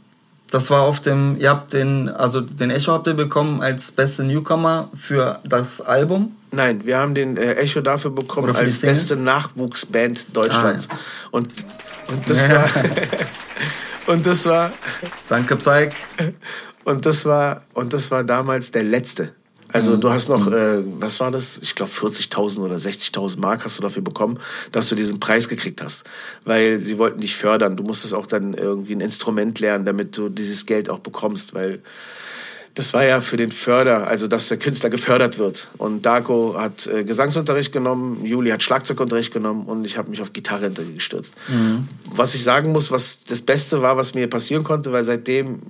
[0.51, 4.23] Das war auf dem, ihr habt den, also den Echo habt ihr bekommen als beste
[4.23, 6.37] Newcomer für das Album.
[6.53, 10.89] Nein, wir haben den äh, Echo dafür bekommen als beste Nachwuchsband Deutschlands.
[10.91, 10.97] Ah,
[11.33, 11.53] und,
[12.09, 12.55] und das Ja.
[12.55, 12.69] war
[14.15, 14.71] und das war
[15.29, 15.91] Danke, Psych.
[16.85, 19.33] Und das war und das war damals der letzte.
[19.75, 21.59] Also du hast noch, äh, was war das?
[21.61, 24.39] Ich glaube 40.000 oder 60.000 Mark hast du dafür bekommen,
[24.71, 26.05] dass du diesen Preis gekriegt hast.
[26.45, 27.77] Weil sie wollten dich fördern.
[27.77, 31.55] Du musstest auch dann irgendwie ein Instrument lernen, damit du dieses Geld auch bekommst.
[31.55, 31.81] Weil
[32.75, 35.67] das war ja für den Förder, also dass der Künstler gefördert wird.
[35.77, 40.33] Und Darko hat äh, Gesangsunterricht genommen, Juli hat Schlagzeugunterricht genommen und ich habe mich auf
[40.33, 41.35] Gitarre gestürzt.
[41.49, 41.89] Mhm.
[42.15, 45.63] Was ich sagen muss, was das Beste war, was mir passieren konnte, weil seitdem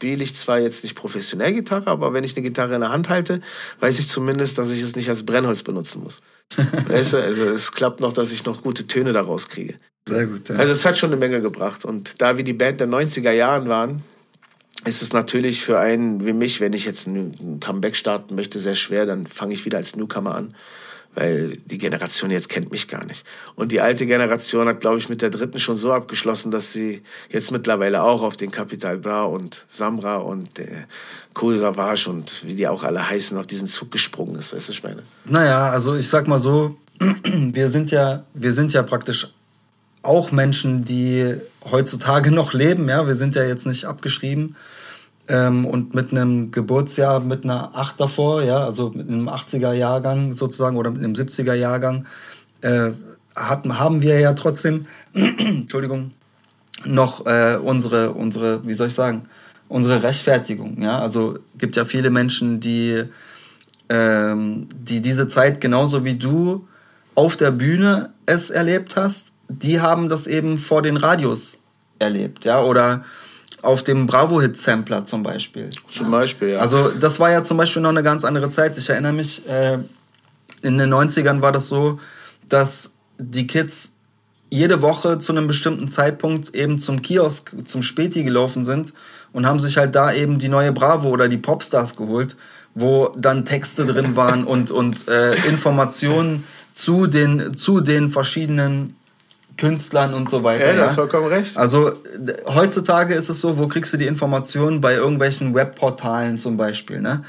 [0.00, 3.10] spiele ich zwar jetzt nicht professionell Gitarre, aber wenn ich eine Gitarre in der Hand
[3.10, 3.42] halte,
[3.80, 6.20] weiß ich zumindest, dass ich es nicht als Brennholz benutzen muss.
[6.88, 9.74] weißt du, also es klappt noch, dass ich noch gute Töne daraus kriege.
[10.08, 10.48] Sehr gut.
[10.48, 10.54] Ja.
[10.54, 11.84] Also es hat schon eine Menge gebracht.
[11.84, 14.02] Und da wir die Band der 90er Jahren waren,
[14.86, 18.76] ist es natürlich für einen wie mich, wenn ich jetzt ein Comeback starten möchte, sehr
[18.76, 19.04] schwer.
[19.04, 20.54] Dann fange ich wieder als Newcomer an,
[21.20, 23.26] weil die Generation jetzt kennt mich gar nicht.
[23.54, 27.02] Und die alte Generation hat, glaube ich, mit der dritten schon so abgeschlossen, dass sie
[27.28, 30.86] jetzt mittlerweile auch auf den Capital Bra und Samra und äh,
[31.38, 34.72] Cool Savage und wie die auch alle heißen, auf diesen Zug gesprungen ist, weißt du,
[34.72, 35.02] ich meine?
[35.26, 36.78] Naja, also ich sag mal so,
[37.24, 39.28] wir sind ja, wir sind ja praktisch
[40.02, 41.36] auch Menschen, die
[41.70, 42.88] heutzutage noch leben.
[42.88, 44.56] Ja, wir sind ja jetzt nicht abgeschrieben.
[45.28, 50.34] Ähm, und mit einem Geburtsjahr mit einer 8 davor, ja, also mit einem 80er Jahrgang
[50.34, 52.06] sozusagen oder mit einem 70er Jahrgang,
[52.62, 52.90] äh,
[53.36, 56.12] hatten, haben wir ja trotzdem, Entschuldigung,
[56.84, 59.28] noch äh, unsere, unsere, wie soll ich sagen,
[59.68, 60.82] unsere Rechtfertigung.
[60.82, 63.04] Ja, also gibt ja viele Menschen, die,
[63.88, 66.66] ähm, die diese Zeit genauso wie du
[67.14, 71.58] auf der Bühne es erlebt hast, die haben das eben vor den Radios
[71.98, 73.04] erlebt, ja, oder
[73.62, 75.70] auf dem Bravo-Hit-Sampler zum Beispiel.
[75.92, 76.60] Zum Beispiel, ja.
[76.60, 78.78] Also das war ja zum Beispiel noch eine ganz andere Zeit.
[78.78, 79.78] Ich erinnere mich, äh,
[80.62, 81.98] in den 90ern war das so,
[82.48, 83.92] dass die Kids
[84.50, 88.92] jede Woche zu einem bestimmten Zeitpunkt eben zum Kiosk, zum Späti gelaufen sind
[89.32, 92.36] und haben sich halt da eben die neue Bravo oder die Popstars geholt,
[92.74, 96.44] wo dann Texte drin waren und, und äh, Informationen
[96.74, 98.96] zu den, zu den verschiedenen
[99.56, 100.66] Künstlern und so weiter.
[100.68, 101.56] Ja, ja, hast vollkommen recht.
[101.56, 101.92] Also
[102.46, 104.80] heutzutage ist es so, wo kriegst du die Informationen?
[104.80, 107.24] Bei irgendwelchen Webportalen zum Beispiel, ne?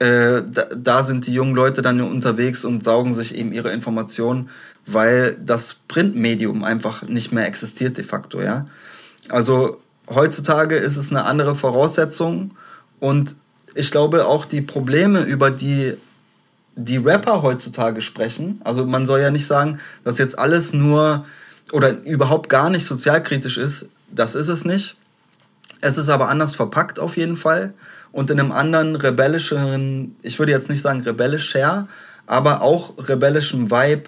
[0.00, 4.48] Äh, da, da sind die jungen Leute dann unterwegs und saugen sich eben ihre Informationen,
[4.86, 8.66] weil das Printmedium einfach nicht mehr existiert de facto, ja.
[9.28, 12.52] Also heutzutage ist es eine andere Voraussetzung
[12.98, 13.36] und
[13.74, 15.94] ich glaube auch die Probleme, über die
[16.76, 21.26] die Rapper heutzutage sprechen, also man soll ja nicht sagen, dass jetzt alles nur
[21.72, 24.96] oder überhaupt gar nicht sozialkritisch ist, das ist es nicht.
[25.80, 27.72] Es ist aber anders verpackt auf jeden Fall
[28.12, 31.88] und in einem anderen rebellischeren, ich würde jetzt nicht sagen rebellischer,
[32.26, 34.04] aber auch rebellischen Vibe.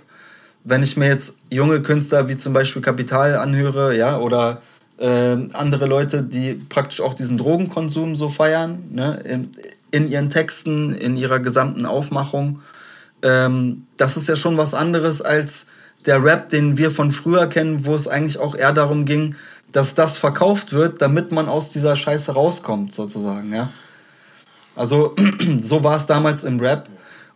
[0.65, 4.63] Wenn ich mir jetzt junge Künstler wie zum Beispiel Kapital anhöre, ja, oder
[4.99, 9.51] äh, andere Leute, die praktisch auch diesen Drogenkonsum so feiern, ne, in,
[9.91, 12.61] in ihren Texten, in ihrer gesamten Aufmachung,
[13.23, 15.67] ähm, das ist ja schon was anderes als
[16.07, 19.35] der Rap, den wir von früher kennen, wo es eigentlich auch eher darum ging,
[19.73, 23.71] dass das verkauft wird, damit man aus dieser Scheiße rauskommt, sozusagen, ja.
[24.77, 25.15] Also,
[25.63, 26.89] so war es damals im Rap.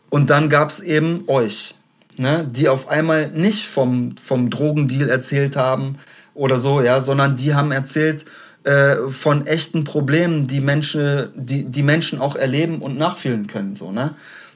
[0.09, 1.75] Und dann gab es eben euch,
[2.17, 5.99] ne, die auf einmal nicht vom, vom Drogendeal erzählt haben
[6.35, 8.25] oder so, ja, sondern die haben erzählt
[8.65, 13.91] äh, von echten Problemen, die Menschen, die, die Menschen auch erleben und nachfühlen können, so,
[13.91, 14.15] ne.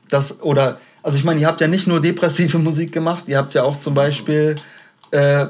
[0.09, 3.55] Das, oder also ich meine, ihr habt ja nicht nur depressive Musik gemacht, ihr habt
[3.55, 4.55] ja auch zum Beispiel
[5.11, 5.47] äh,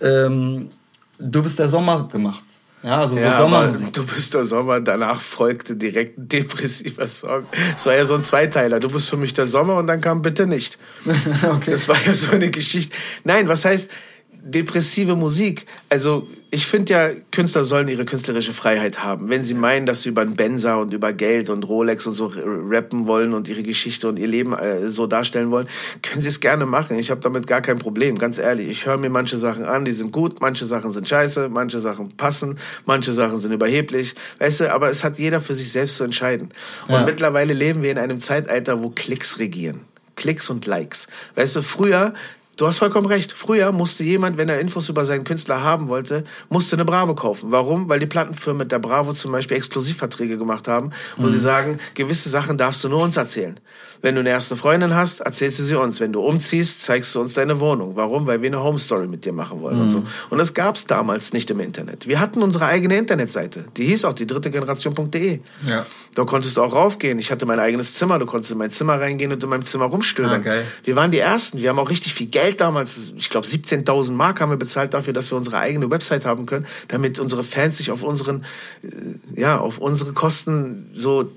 [0.00, 0.70] ähm,
[1.18, 2.44] Du bist der Sommer gemacht.
[2.82, 3.92] Ja, also ja, so Sommermusik.
[3.94, 7.46] Du bist der Sommer, danach folgte direkt ein depressiver Song.
[7.74, 8.78] Es war ja so ein Zweiteiler.
[8.78, 10.78] Du bist für mich der Sommer und dann kam bitte nicht.
[11.50, 11.70] okay.
[11.70, 12.94] Das war ja so eine Geschichte.
[13.24, 13.90] Nein, was heißt
[14.32, 15.66] depressive Musik?
[15.88, 19.28] Also ich finde ja, Künstler sollen ihre künstlerische Freiheit haben.
[19.28, 22.30] Wenn sie meinen, dass sie über einen Benzer und über Geld und Rolex und so
[22.36, 25.66] rappen wollen und ihre Geschichte und ihr Leben äh, so darstellen wollen,
[26.02, 26.96] können sie es gerne machen.
[26.96, 28.68] Ich habe damit gar kein Problem, ganz ehrlich.
[28.68, 32.16] Ich höre mir manche Sachen an, die sind gut, manche Sachen sind scheiße, manche Sachen
[32.16, 34.14] passen, manche Sachen sind überheblich.
[34.38, 36.50] Weißt du, aber es hat jeder für sich selbst zu entscheiden.
[36.86, 37.04] Und ja.
[37.04, 39.80] mittlerweile leben wir in einem Zeitalter, wo Klicks regieren.
[40.14, 41.08] Klicks und Likes.
[41.34, 42.14] Weißt du, früher
[42.56, 43.32] Du hast vollkommen recht.
[43.32, 47.50] Früher musste jemand, wenn er Infos über seinen Künstler haben wollte, musste eine Bravo kaufen.
[47.50, 47.88] Warum?
[47.88, 51.32] Weil die Plattenfirmen mit der Bravo zum Beispiel Exklusivverträge gemacht haben, wo mhm.
[51.32, 53.58] sie sagen, gewisse Sachen darfst du nur uns erzählen.
[54.04, 55.98] Wenn du eine erste Freundin hast, erzählst du sie uns.
[55.98, 57.96] Wenn du umziehst, zeigst du uns deine Wohnung.
[57.96, 58.26] Warum?
[58.26, 59.82] Weil wir eine Home Story mit dir machen wollen mhm.
[59.82, 60.04] und so.
[60.28, 62.06] Und das gab's damals nicht im Internet.
[62.06, 63.64] Wir hatten unsere eigene Internetseite.
[63.78, 65.40] Die hieß auch die dritte Generation.de.
[65.66, 65.86] Ja.
[66.14, 67.18] Da konntest du auch raufgehen.
[67.18, 68.18] Ich hatte mein eigenes Zimmer.
[68.18, 70.40] Du konntest in mein Zimmer reingehen und in meinem Zimmer rumstöbern.
[70.40, 70.60] Okay.
[70.60, 71.58] Ah, wir waren die Ersten.
[71.58, 73.14] Wir haben auch richtig viel Geld damals.
[73.16, 76.66] Ich glaube, 17.000 Mark haben wir bezahlt dafür, dass wir unsere eigene Website haben können,
[76.88, 78.44] damit unsere Fans sich auf unseren,
[78.82, 81.30] äh, ja, auf unsere Kosten so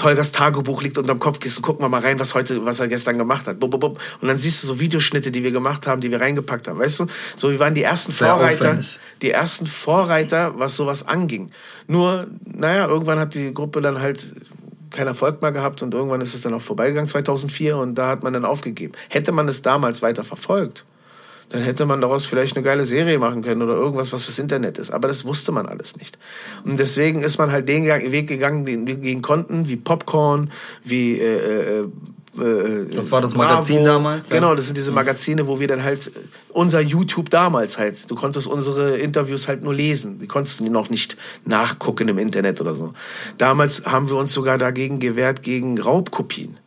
[0.00, 3.46] Tolgas Tagebuch liegt unterm Kopfkissen, gucken wir mal rein, was heute, was er gestern gemacht
[3.46, 3.60] hat.
[3.60, 4.00] Bub, bub, bub.
[4.22, 6.78] Und dann siehst du so Videoschnitte, die wir gemacht haben, die wir reingepackt haben.
[6.78, 8.80] Weißt du, so wie waren die ersten Vorreiter,
[9.20, 11.50] die ersten Vorreiter, was sowas anging.
[11.86, 14.34] Nur, naja, irgendwann hat die Gruppe dann halt
[14.90, 18.22] keinen Erfolg mehr gehabt und irgendwann ist es dann auch vorbeigegangen, 2004, und da hat
[18.22, 18.94] man dann aufgegeben.
[19.10, 20.86] Hätte man es damals weiter verfolgt,
[21.50, 24.78] dann hätte man daraus vielleicht eine geile Serie machen können oder irgendwas, was fürs Internet
[24.78, 24.90] ist.
[24.90, 26.18] Aber das wusste man alles nicht.
[26.64, 30.50] Und deswegen ist man halt den Weg gegangen, den wir gehen konnten, wie Popcorn,
[30.84, 31.84] wie äh, äh,
[32.38, 34.36] äh, Das war das Magazin damals, ja?
[34.36, 36.10] Genau, das sind diese Magazine, wo wir dann halt äh,
[36.50, 38.08] unser YouTube damals halt.
[38.08, 40.20] Du konntest unsere Interviews halt nur lesen.
[40.20, 42.94] Die konntest du noch nicht nachgucken im Internet oder so.
[43.38, 46.59] Damals haben wir uns sogar dagegen gewehrt gegen Raubkopien.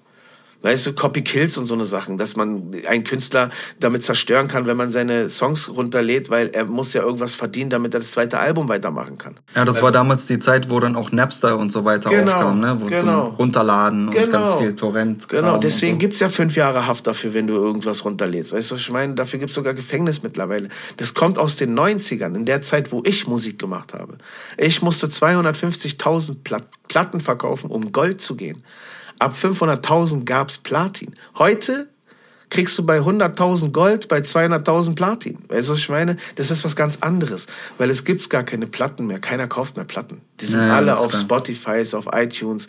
[0.63, 3.49] Weißt du, Copy Kills und so eine Sachen, dass man einen Künstler
[3.81, 7.93] damit zerstören kann, wenn man seine Songs runterlädt, weil er muss ja irgendwas verdienen, damit
[7.93, 9.35] er das zweite Album weitermachen kann.
[9.55, 12.61] Ja, das war damals die Zeit, wo dann auch Napster und so weiter Genau, aufkam,
[12.61, 12.77] ne?
[12.79, 13.25] Wo genau.
[13.27, 14.31] zum Runterladen und Genau.
[14.31, 15.27] ganz viel Torrent.
[15.27, 15.99] Genau, deswegen so.
[15.99, 18.53] gibt's ja fünf Jahre Haft dafür, wenn du irgendwas runterlädst.
[18.53, 19.15] Weißt du, was ich meine?
[19.15, 20.69] Dafür gibt's sogar Gefängnis mittlerweile.
[20.95, 24.17] Das kommt aus den 90ern, in der Zeit, wo ich Musik gemacht habe.
[24.57, 28.63] Ich musste 250.000 Plat Platten verkaufen, um Gold zu gehen.
[29.23, 31.15] Ab 500.000 gab's Platin.
[31.37, 31.87] Heute
[32.49, 35.37] kriegst du bei 100.000 Gold, bei 200.000 Platin.
[35.47, 36.17] Weißt du, was ich meine?
[36.35, 39.19] Das ist was ganz anderes, weil es gibt's gar keine Platten mehr.
[39.19, 40.19] Keiner kauft mehr Platten.
[40.41, 41.21] Die sind Ja, ja, alle auf klar.
[41.21, 42.67] Spotify, auf iTunes,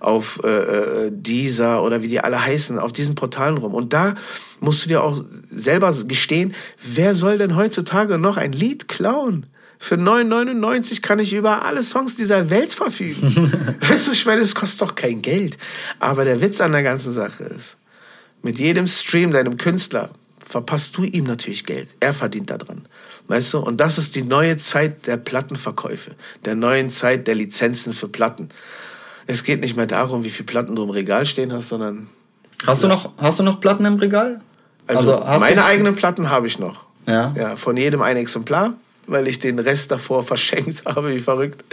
[0.00, 3.72] auf äh, äh, Deezer oder wie die alle heißen, auf diesen Portalen rum.
[3.72, 4.16] Und da
[4.58, 5.22] musst du dir auch
[5.54, 6.52] selber gestehen,
[6.84, 9.46] wer soll denn heutzutage noch ein Lied klauen?
[9.82, 13.52] Für 9,99 kann ich über alle Songs dieser Welt verfügen.
[13.80, 15.58] weißt du, ich meine, es kostet doch kein Geld.
[15.98, 17.78] Aber der Witz an der ganzen Sache ist,
[18.42, 20.10] mit jedem Stream deinem Künstler
[20.48, 21.88] verpasst du ihm natürlich Geld.
[21.98, 22.86] Er verdient daran.
[23.26, 23.58] Weißt du?
[23.58, 26.12] Und das ist die neue Zeit der Plattenverkäufe,
[26.44, 28.50] der neuen Zeit der Lizenzen für Platten.
[29.26, 32.06] Es geht nicht mehr darum, wie viele Platten du im Regal stehen hast, sondern
[32.64, 34.42] Hast du noch, hast du noch Platten im Regal?
[34.86, 36.84] also, hast meine eigenen Platten habe ich noch.
[37.08, 37.34] Ja.
[37.36, 38.74] Ja, von jedem ein Exemplar,
[39.06, 41.64] weil ich den Rest davor verschenkt habe, wie verrückt.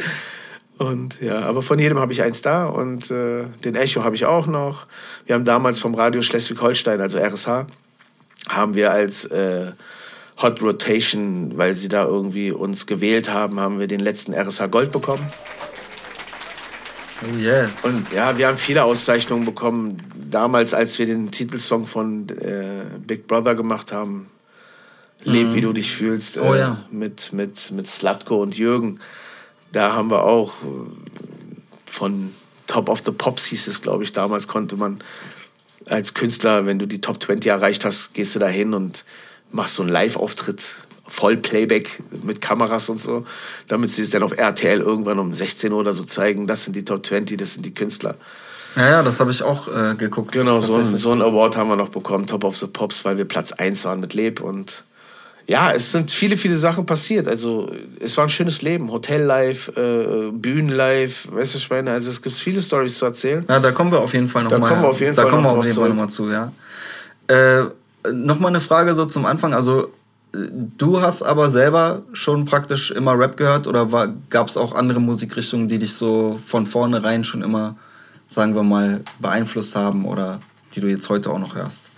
[0.77, 4.25] Und ja, aber von jedem habe ich eins da und äh, den Echo habe ich
[4.25, 4.87] auch noch.
[5.25, 7.67] Wir haben damals vom Radio Schleswig-Holstein, also RSH,
[8.47, 9.73] haben wir als äh,
[10.41, 14.93] Hot Rotation, weil sie da irgendwie uns gewählt haben, haben wir den letzten RSH Gold
[14.93, 15.27] bekommen.
[17.21, 17.83] Oh yes.
[17.83, 19.97] Und ja, wir haben viele Auszeichnungen bekommen.
[20.31, 24.29] Damals, als wir den Titelsong von äh, Big Brother gemacht haben,
[25.23, 26.83] Leb, wie du dich fühlst, Oh äh, ja.
[26.91, 28.99] mit, mit, mit Slatko und Jürgen.
[29.71, 32.33] Da haben wir auch äh, von
[32.67, 35.03] Top of the Pops hieß es, glaube ich, damals konnte man
[35.87, 39.05] als Künstler, wenn du die Top 20 erreicht hast, gehst du da hin und
[39.51, 40.61] machst so einen Live-Auftritt,
[41.07, 43.25] Voll-Playback mit Kameras und so,
[43.67, 46.45] damit sie es dann auf RTL irgendwann um 16 Uhr oder so zeigen.
[46.45, 48.15] Das sind die Top 20, das sind die Künstler.
[48.75, 50.31] ja, ja, das habe ich auch äh, geguckt.
[50.31, 51.01] Genau, so, ein, tatsächlich.
[51.01, 53.83] so einen Award haben wir noch bekommen, Top of the Pops, weil wir Platz 1
[53.85, 54.41] waren mit Leb.
[54.41, 54.83] Und
[55.49, 57.27] ja, es sind viele, viele Sachen passiert.
[57.27, 58.91] Also es war ein schönes Leben.
[58.91, 61.91] Hotel-Life, äh, Bühnen-Life, weißt du, ich meine?
[61.91, 63.43] Also es gibt viele Stories zu erzählen.
[63.49, 64.69] Ja, da kommen wir auf jeden Fall noch Da mal.
[64.69, 65.95] kommen wir auf jeden da Fall kommen noch wir auf jeden Fall zurück.
[65.97, 66.51] noch mal zu, ja.
[67.27, 67.63] Äh,
[68.13, 69.55] noch mal eine Frage so zum Anfang.
[69.55, 69.91] Also
[70.31, 73.87] du hast aber selber schon praktisch immer Rap gehört oder
[74.29, 77.75] gab es auch andere Musikrichtungen, die dich so von vornherein schon immer,
[78.27, 80.39] sagen wir mal, beeinflusst haben oder
[80.75, 81.89] die du jetzt heute auch noch hörst?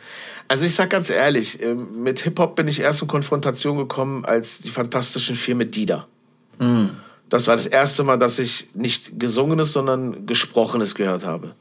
[0.52, 4.60] Also ich sag ganz ehrlich, ähm, mit Hip-Hop bin ich erst in Konfrontation gekommen als
[4.60, 6.08] die Fantastischen Vier mit Dida.
[7.30, 11.56] Das war das erste Mal, dass ich nicht Gesungenes, sondern Gesprochenes gehört habe.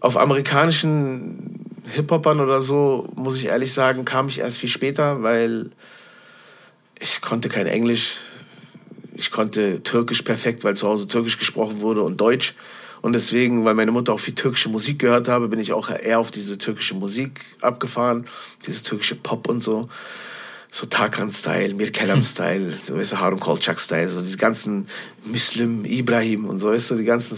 [0.00, 5.72] Auf amerikanischen Hip-Hopern oder so, muss ich ehrlich sagen, kam ich erst viel später, weil
[6.98, 8.20] ich konnte kein Englisch.
[9.14, 12.54] Ich konnte Türkisch perfekt, weil zu Hause Türkisch gesprochen wurde und Deutsch.
[13.04, 16.18] Und deswegen, weil meine Mutter auch viel türkische Musik gehört habe, bin ich auch eher
[16.18, 18.24] auf diese türkische Musik abgefahren.
[18.66, 19.90] Dieses türkische Pop und so.
[20.72, 24.86] So Tarkan-Style, Mir Kelam-Style, so weißt du, Harun Kolchak-Style, so die ganzen
[25.22, 27.36] Muslim, Ibrahim und so, weißt du, die ganzen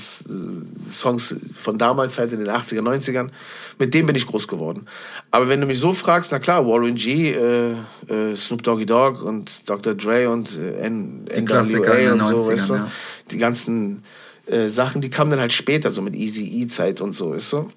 [0.86, 3.30] äh, Songs von damals halt in den 80er, 90ern.
[3.76, 4.86] Mit dem bin ich groß geworden.
[5.32, 7.72] Aber wenn du mich so fragst, na klar, Warren G, äh,
[8.06, 9.94] äh, Snoop Doggy Dogg und Dr.
[9.94, 12.90] Dre und äh, N Die Klassiker in den NWA und so, 90ern, weißt du, ja.
[13.32, 14.04] die ganzen
[14.46, 17.70] äh, Sachen, die kamen dann halt später, so mit Easy-E-Zeit und so, weißt du?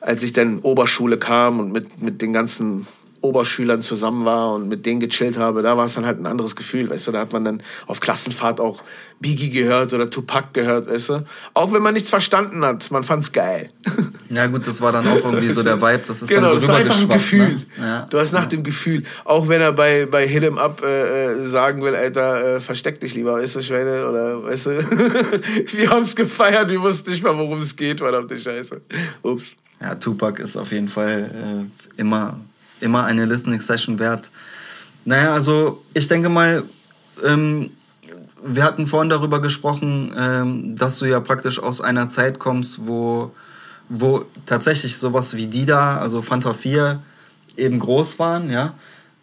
[0.00, 2.86] Als ich dann Oberschule kam und mit, mit den ganzen
[3.24, 6.54] Oberschülern zusammen war und mit denen gechillt habe, da war es dann halt ein anderes
[6.54, 8.82] Gefühl, weißt du, da hat man dann auf Klassenfahrt auch
[9.20, 13.32] Biggie gehört oder Tupac gehört, weißt du, auch wenn man nichts verstanden hat, man fand's
[13.32, 13.70] geil.
[14.28, 16.66] Ja gut, das war dann auch irgendwie so der Vibe, das ist genau, dann so
[16.66, 17.56] das war einfach ein rübergeschwappt, Gefühl.
[17.78, 17.86] Ne?
[17.86, 18.06] Ja.
[18.10, 21.46] Du hast nach dem Gefühl, auch wenn er bei, bei Hit 'em Up äh, äh,
[21.46, 24.70] sagen will, Alter, äh, versteck dich lieber, weißt du, Schweine, oder weißt du,
[25.72, 28.80] wir haben's gefeiert, wir wussten nicht mal, worum es geht, verdammte Scheiße.
[29.22, 29.44] Ups.
[29.80, 32.40] Ja, Tupac ist auf jeden Fall äh, immer,
[32.80, 34.30] immer eine Listening Session wert.
[35.04, 36.64] Naja, also ich denke mal,
[37.24, 37.70] ähm,
[38.44, 43.32] wir hatten vorhin darüber gesprochen, ähm, dass du ja praktisch aus einer Zeit kommst, wo,
[43.88, 47.02] wo tatsächlich sowas wie die da, also Fanta 4,
[47.56, 48.74] eben groß waren, ja.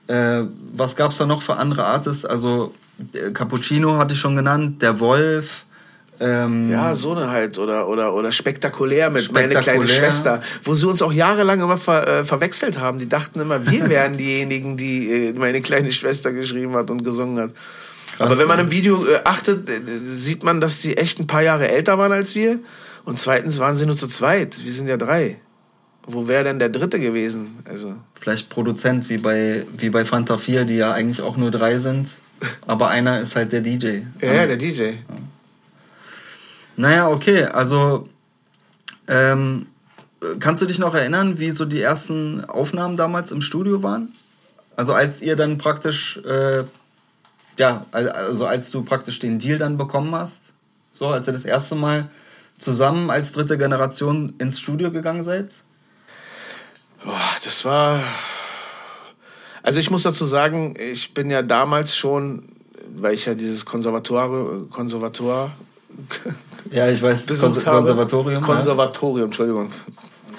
[0.07, 0.43] Äh,
[0.73, 2.25] was gab's da noch für andere Artists?
[2.25, 5.65] Also der Cappuccino hatte ich schon genannt, der Wolf.
[6.21, 7.57] Ähm, Ja, so eine halt.
[7.57, 9.95] Oder, oder, oder spektakulär mit meine kleine Spektakulär.
[9.95, 10.41] Schwester.
[10.63, 12.99] Wo sie uns auch jahrelang immer ver, äh, verwechselt haben.
[12.99, 17.39] Die dachten immer, wir wären diejenigen, die äh, meine kleine Schwester geschrieben hat und gesungen
[17.39, 17.51] hat.
[18.19, 21.41] Aber wenn man im Video äh, achtet, äh, sieht man, dass die echt ein paar
[21.41, 22.59] Jahre älter waren als wir.
[23.03, 24.63] Und zweitens waren sie nur zu zweit.
[24.63, 25.37] Wir sind ja drei.
[26.05, 27.59] Wo wäre denn der dritte gewesen?
[27.65, 31.79] Also, vielleicht Produzent wie bei, wie bei Fanta 4, die ja eigentlich auch nur drei
[31.79, 32.09] sind.
[32.67, 34.01] Aber einer ist halt der DJ.
[34.21, 34.93] ja, ja, der DJ.
[36.81, 38.09] Naja, okay, also
[39.07, 39.67] ähm,
[40.39, 44.13] kannst du dich noch erinnern, wie so die ersten Aufnahmen damals im Studio waren?
[44.75, 46.63] Also als ihr dann praktisch, äh,
[47.59, 50.53] ja, al- also als du praktisch den Deal dann bekommen hast,
[50.91, 52.09] so als ihr das erste Mal
[52.57, 55.51] zusammen als dritte Generation ins Studio gegangen seid?
[57.05, 58.01] Boah, das war.
[59.61, 62.49] Also ich muss dazu sagen, ich bin ja damals schon,
[62.95, 65.51] weil ich ja dieses Konservatoire, Konservatoire
[66.69, 67.77] Ja, ich weiß, besucht Kon- habe.
[67.77, 68.43] Konservatorium.
[68.43, 69.69] Konservatorium, Entschuldigung.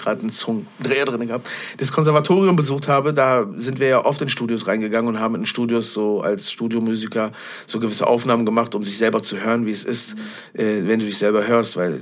[0.00, 1.48] Gerade einen Zungendreher drin gehabt.
[1.78, 5.46] Das Konservatorium besucht habe, da sind wir ja oft in Studios reingegangen und haben in
[5.46, 7.32] Studios so als Studiomusiker
[7.66, 10.14] so gewisse Aufnahmen gemacht, um sich selber zu hören, wie es ist,
[10.54, 12.00] äh, wenn du dich selber hörst, weil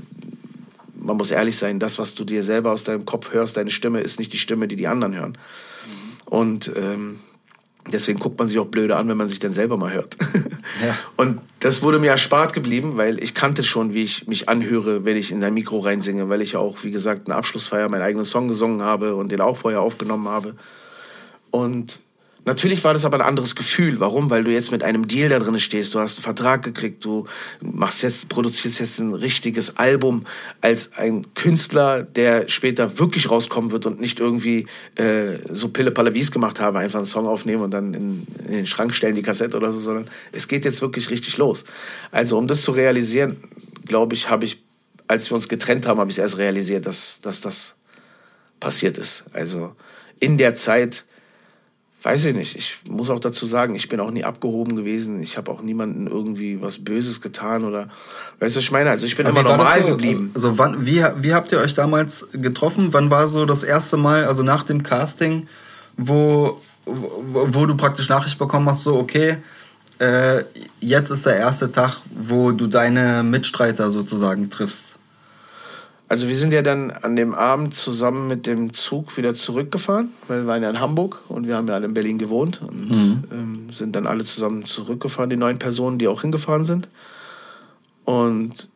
[1.03, 4.01] man muss ehrlich sein, das, was du dir selber aus deinem Kopf hörst, deine Stimme,
[4.01, 5.39] ist nicht die Stimme, die die anderen hören.
[6.27, 7.19] Und ähm,
[7.93, 10.17] deswegen guckt man sich auch blöde an, wenn man sich dann selber mal hört.
[10.87, 10.97] Ja.
[11.17, 15.17] Und das wurde mir erspart geblieben, weil ich kannte schon, wie ich mich anhöre, wenn
[15.17, 18.25] ich in ein Mikro reinsinge, weil ich ja auch, wie gesagt, eine Abschlussfeier meinen eigenen
[18.25, 20.55] Song gesungen habe und den auch vorher aufgenommen habe.
[21.51, 21.99] Und
[22.45, 24.01] natürlich war das aber ein anderes Gefühl.
[24.01, 24.31] Warum?
[24.31, 25.95] Weil du jetzt mit einem Deal da drin stehst.
[25.95, 27.05] Du hast einen Vertrag gekriegt.
[27.05, 27.27] Du
[27.61, 30.27] machst jetzt, produzierst jetzt ein richtiges Album
[30.61, 34.67] als ein Künstler, der später wirklich rauskommen wird und nicht irgendwie
[34.97, 38.67] äh, so ich es gemacht habe, einfach einen Song aufnehmen und dann in, in den
[38.67, 41.65] Schrank stellen, die Kassette oder so, sondern es geht jetzt wirklich richtig los.
[42.11, 43.37] Also um das zu realisieren,
[43.87, 44.63] glaube ich, habe ich,
[45.09, 47.75] als wir uns getrennt haben, habe ich erst realisiert, dass, dass das
[48.61, 49.25] passiert ist.
[49.33, 49.75] Also
[50.21, 51.05] in der Zeit,
[52.03, 55.23] weiß ich nicht, ich muss auch dazu sagen, ich bin auch nie abgehoben gewesen.
[55.23, 57.89] Ich habe auch niemanden irgendwie was Böses getan oder,
[58.39, 58.91] weißt du, was ich meine?
[58.91, 59.87] Also ich bin immer war das normal so?
[59.89, 60.31] geblieben.
[60.35, 62.89] Also wann, wie, wie habt ihr euch damals getroffen?
[62.93, 65.47] Wann war so das erste Mal, also nach dem Casting,
[65.97, 69.37] wo, wo, wo du praktisch Nachricht bekommen hast, so okay,
[69.99, 70.45] äh,
[70.81, 74.97] jetzt ist der erste Tag, wo du deine Mitstreiter sozusagen triffst.
[76.11, 80.41] Also wir sind ja dann an dem Abend zusammen mit dem Zug wieder zurückgefahren, weil
[80.41, 83.69] wir waren ja in Hamburg und wir haben ja alle in Berlin gewohnt und ähm,
[83.71, 86.89] sind dann alle zusammen zurückgefahren, die neun Personen, die auch hingefahren sind.
[88.05, 88.69] Und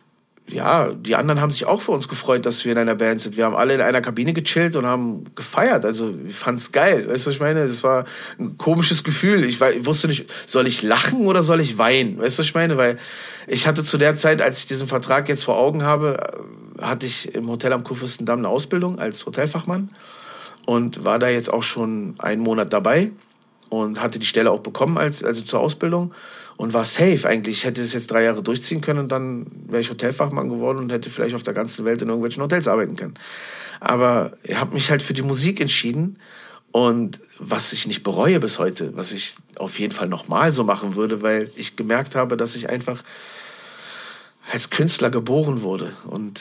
[0.46, 3.36] ja, die anderen haben sich auch für uns gefreut, dass wir in einer Band sind.
[3.36, 5.86] Wir haben alle in einer Kabine gechillt und haben gefeiert.
[5.86, 7.08] Also ich fand's geil.
[7.08, 7.66] Weißt du, was ich meine?
[7.66, 8.04] Das war
[8.38, 9.44] ein komisches Gefühl.
[9.44, 12.18] Ich, war, ich wusste nicht, soll ich lachen oder soll ich weinen?
[12.18, 12.76] Weißt du, was ich meine?
[12.76, 12.98] Weil
[13.46, 16.34] ich hatte zu der Zeit, als ich diesen Vertrag jetzt vor Augen habe,
[16.78, 19.90] äh, hatte ich im Hotel am Kurfürstendamm eine Ausbildung als Hotelfachmann
[20.66, 23.12] und war da jetzt auch schon einen Monat dabei
[23.70, 26.12] und hatte die Stelle auch bekommen als also zur Ausbildung
[26.56, 27.58] und war safe eigentlich.
[27.58, 30.92] Ich hätte es jetzt drei Jahre durchziehen können und dann wäre ich Hotelfachmann geworden und
[30.92, 33.14] hätte vielleicht auf der ganzen Welt in irgendwelchen Hotels arbeiten können.
[33.80, 36.18] Aber ich habe mich halt für die Musik entschieden
[36.70, 40.94] und was ich nicht bereue bis heute, was ich auf jeden Fall nochmal so machen
[40.94, 43.02] würde, weil ich gemerkt habe, dass ich einfach
[44.52, 46.40] als Künstler geboren wurde und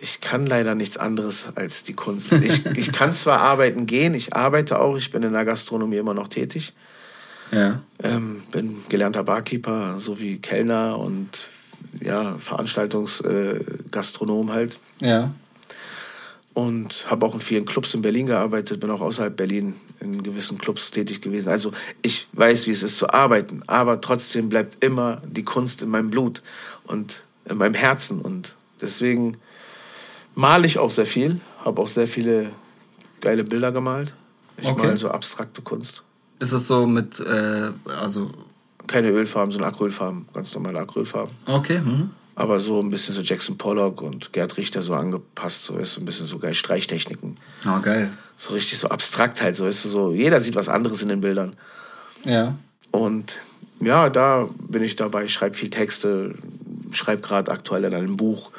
[0.00, 2.32] ich kann leider nichts anderes als die Kunst.
[2.32, 6.14] Ich, ich kann zwar arbeiten gehen, ich arbeite auch, ich bin in der Gastronomie immer
[6.14, 6.74] noch tätig,
[7.52, 7.80] Ja.
[8.02, 11.28] ähm, bin gelernter Barkeeper sowie Kellner und
[12.00, 14.78] ja, Veranstaltungsgastronom äh, halt.
[15.00, 15.32] Ja.
[16.52, 20.56] Und habe auch in vielen Clubs in Berlin gearbeitet, bin auch außerhalb Berlin in gewissen
[20.58, 21.48] Clubs tätig gewesen.
[21.48, 21.72] Also
[22.02, 26.10] ich weiß, wie es ist zu arbeiten, aber trotzdem bleibt immer die Kunst in meinem
[26.10, 26.42] Blut
[26.84, 28.20] und in meinem Herzen.
[28.20, 29.36] Und deswegen
[30.36, 32.50] male ich auch sehr viel, habe auch sehr viele
[33.20, 34.14] geile Bilder gemalt.
[34.56, 34.86] Ich Okay.
[34.86, 36.04] mal so abstrakte Kunst.
[36.40, 38.30] Ist es so mit, äh, also,
[38.86, 40.26] Keine Ölfarben, sondern Acrylfarben.
[40.32, 41.34] Ganz normale Acrylfarben.
[41.46, 42.10] okay, mhm.
[42.36, 45.64] Aber so ein bisschen so Jackson Pollock und Gerd Richter so angepasst.
[45.64, 46.52] So ist so ein bisschen so geil.
[46.52, 47.36] Streichtechniken.
[47.64, 48.10] Oh, geil.
[48.36, 49.54] So richtig so abstrakt halt.
[49.54, 50.12] So ist so.
[50.12, 51.54] Jeder sieht was anderes in den Bildern.
[52.24, 52.56] Ja.
[52.90, 53.32] Und
[53.80, 56.34] ja, da bin ich dabei, schreibe viel Texte,
[56.90, 58.50] schreibe gerade aktuell an einem Buch,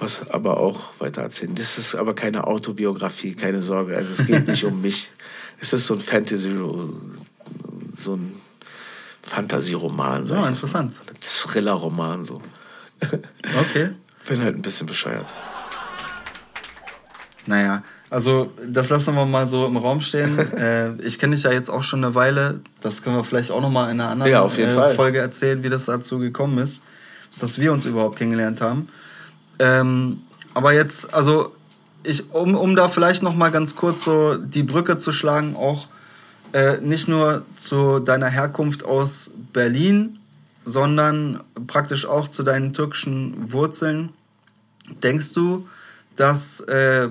[0.00, 1.54] was aber auch weiter erzählen.
[1.54, 3.96] Das ist aber keine Autobiografie, keine Sorge.
[3.96, 5.10] Also es geht nicht um mich.
[5.60, 6.50] Es ist so ein Fantasy,
[7.96, 8.40] so ein
[9.22, 10.30] Fantasy-Roman.
[10.30, 10.94] Oh, interessant.
[10.94, 11.00] So.
[11.00, 12.42] Ein Thriller-Roman so.
[13.60, 13.90] Okay.
[14.26, 15.26] Bin halt ein bisschen bescheuert.
[17.46, 20.38] Naja, also das lassen wir mal so im Raum stehen.
[20.56, 22.60] äh, ich kenne dich ja jetzt auch schon eine Weile.
[22.80, 24.94] Das können wir vielleicht auch noch mal in einer anderen Ja, äh.
[24.94, 26.82] Folge erzählen, wie das dazu gekommen ist,
[27.40, 28.88] dass wir uns überhaupt kennengelernt haben.
[29.58, 30.22] Ähm,
[30.54, 31.52] aber jetzt, also
[32.04, 35.88] ich, um, um da vielleicht noch mal ganz kurz so die Brücke zu schlagen, auch
[36.52, 40.18] äh, nicht nur zu deiner Herkunft aus Berlin,
[40.64, 44.10] sondern praktisch auch zu deinen türkischen Wurzeln.
[45.02, 45.66] Denkst du,
[46.16, 47.08] dass, äh,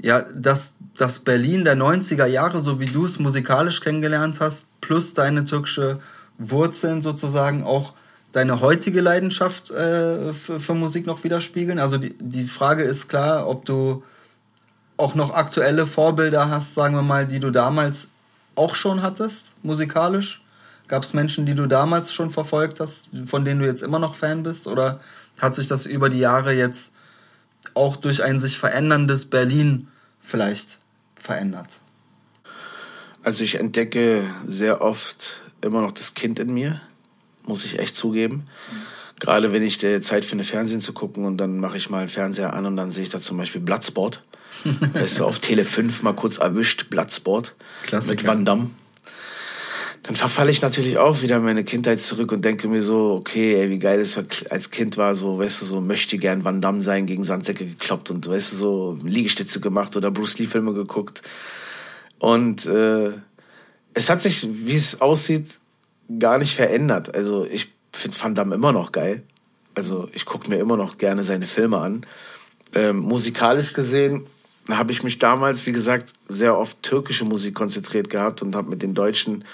[0.00, 5.14] ja, dass das Berlin der 90er Jahre, so wie du es musikalisch kennengelernt hast, plus
[5.14, 6.00] deine türkische
[6.38, 7.94] Wurzeln sozusagen auch
[8.32, 11.78] deine heutige Leidenschaft äh, für, für Musik noch widerspiegeln?
[11.78, 14.02] Also die, die Frage ist klar, ob du
[14.96, 18.08] auch noch aktuelle Vorbilder hast, sagen wir mal, die du damals
[18.54, 20.42] auch schon hattest, musikalisch?
[20.88, 24.14] Gab es Menschen, die du damals schon verfolgt hast, von denen du jetzt immer noch
[24.14, 24.66] Fan bist?
[24.66, 25.00] Oder
[25.40, 26.92] hat sich das über die Jahre jetzt
[27.74, 29.88] auch durch ein sich veränderndes Berlin
[30.20, 30.78] vielleicht
[31.14, 31.68] verändert?
[33.22, 36.80] Also ich entdecke sehr oft immer noch das Kind in mir,
[37.46, 38.44] muss ich echt zugeben.
[39.18, 42.08] Gerade wenn ich der Zeit finde, Fernsehen zu gucken und dann mache ich mal einen
[42.08, 44.22] Fernseher an und dann sehe ich da zum Beispiel Bloodsport.
[44.92, 48.14] weißt du, auf Tele 5 mal kurz erwischt, Bloodsport Klassiker.
[48.14, 48.70] mit Van Damme.
[50.02, 53.60] Dann verfalle ich natürlich auch wieder in meine Kindheit zurück und denke mir so, okay,
[53.60, 54.18] ey, wie geil es
[54.48, 58.10] als Kind war, so, weißt du, so möchte gern Van Damme sein, gegen Sandsäcke gekloppt
[58.10, 61.20] und, weißt du, so Liegestütze gemacht oder Bruce Lee Filme geguckt.
[62.18, 63.10] Und äh,
[63.92, 65.59] es hat sich, wie es aussieht,
[66.18, 67.14] gar nicht verändert.
[67.14, 69.22] Also ich finde Van Damme immer noch geil.
[69.74, 72.06] Also ich gucke mir immer noch gerne seine Filme an.
[72.74, 74.26] Ähm, musikalisch gesehen
[74.68, 78.82] habe ich mich damals, wie gesagt, sehr auf türkische Musik konzentriert gehabt und habe mit
[78.82, 79.44] den deutschen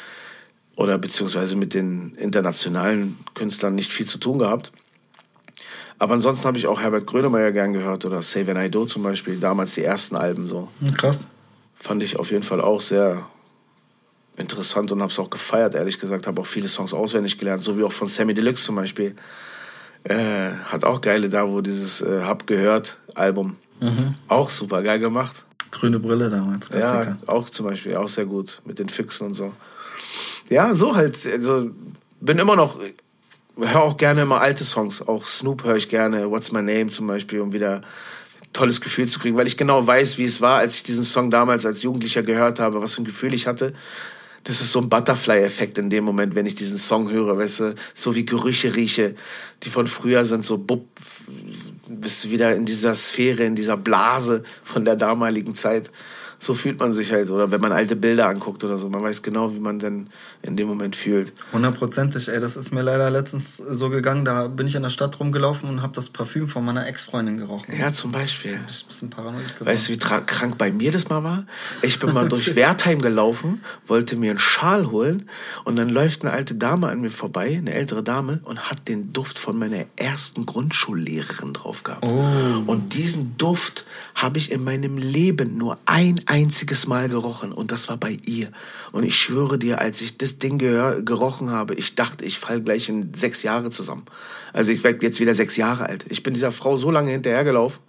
[0.74, 4.72] oder beziehungsweise mit den internationalen Künstlern nicht viel zu tun gehabt.
[5.98, 9.02] Aber ansonsten habe ich auch Herbert Grönemeyer gern gehört oder Say When I Do zum
[9.02, 10.68] Beispiel, damals die ersten Alben so.
[10.98, 11.28] Krass.
[11.74, 13.26] Fand ich auf jeden Fall auch sehr
[14.36, 16.26] interessant und habe es auch gefeiert, ehrlich gesagt.
[16.26, 19.16] Habe auch viele Songs auswendig gelernt, so wie auch von Sammy Deluxe zum Beispiel.
[20.04, 23.56] Äh, hat auch geile da, wo dieses äh, Hab gehört Album.
[24.28, 25.44] Auch super geil gemacht.
[25.70, 29.52] Grüne Brille damals, Ja, auch zum Beispiel, auch sehr gut mit den Füchsen und so.
[30.48, 31.16] Ja, so halt.
[31.26, 31.70] Also
[32.20, 32.78] bin immer noch,
[33.58, 35.06] höre auch gerne immer alte Songs.
[35.06, 39.06] Auch Snoop höre ich gerne, What's My Name zum Beispiel, um wieder ein tolles Gefühl
[39.08, 41.82] zu kriegen, weil ich genau weiß, wie es war, als ich diesen Song damals als
[41.82, 43.74] Jugendlicher gehört habe, was für ein Gefühl ich hatte.
[44.46, 47.74] Das ist so ein Butterfly-Effekt in dem Moment, wenn ich diesen Song höre, weißt du,
[47.94, 49.16] so wie Gerüche rieche,
[49.64, 50.86] die von früher sind, so bupp,
[51.88, 55.90] bist du wieder in dieser Sphäre, in dieser Blase von der damaligen Zeit.
[56.38, 57.30] So fühlt man sich halt.
[57.30, 58.88] Oder wenn man alte Bilder anguckt oder so.
[58.88, 60.08] Man weiß genau, wie man denn
[60.42, 61.32] in dem Moment fühlt.
[61.52, 62.40] Hundertprozentig, ey.
[62.40, 64.24] Das ist mir leider letztens so gegangen.
[64.24, 67.74] Da bin ich in der Stadt rumgelaufen und habe das Parfüm von meiner Ex-Freundin gerochen.
[67.78, 68.52] Ja, zum Beispiel.
[68.52, 69.66] Ich bin ein bisschen paranoid geworden.
[69.66, 71.46] Weißt du, wie krank bei mir das mal war?
[71.82, 75.28] Ich bin mal durch Wertheim gelaufen, wollte mir einen Schal holen
[75.64, 79.12] und dann läuft eine alte Dame an mir vorbei, eine ältere Dame, und hat den
[79.12, 82.06] Duft von meiner ersten Grundschullehrerin drauf gehabt.
[82.66, 83.84] Und diesen Duft
[84.14, 88.48] habe ich in meinem Leben nur ein einziges Mal gerochen und das war bei ihr.
[88.92, 92.60] Und ich schwöre dir, als ich das Ding gehör, gerochen habe, ich dachte, ich fall
[92.60, 94.04] gleich in sechs Jahre zusammen.
[94.52, 96.04] Also ich werde jetzt wieder sechs Jahre alt.
[96.08, 97.80] Ich bin dieser Frau so lange hinterhergelaufen.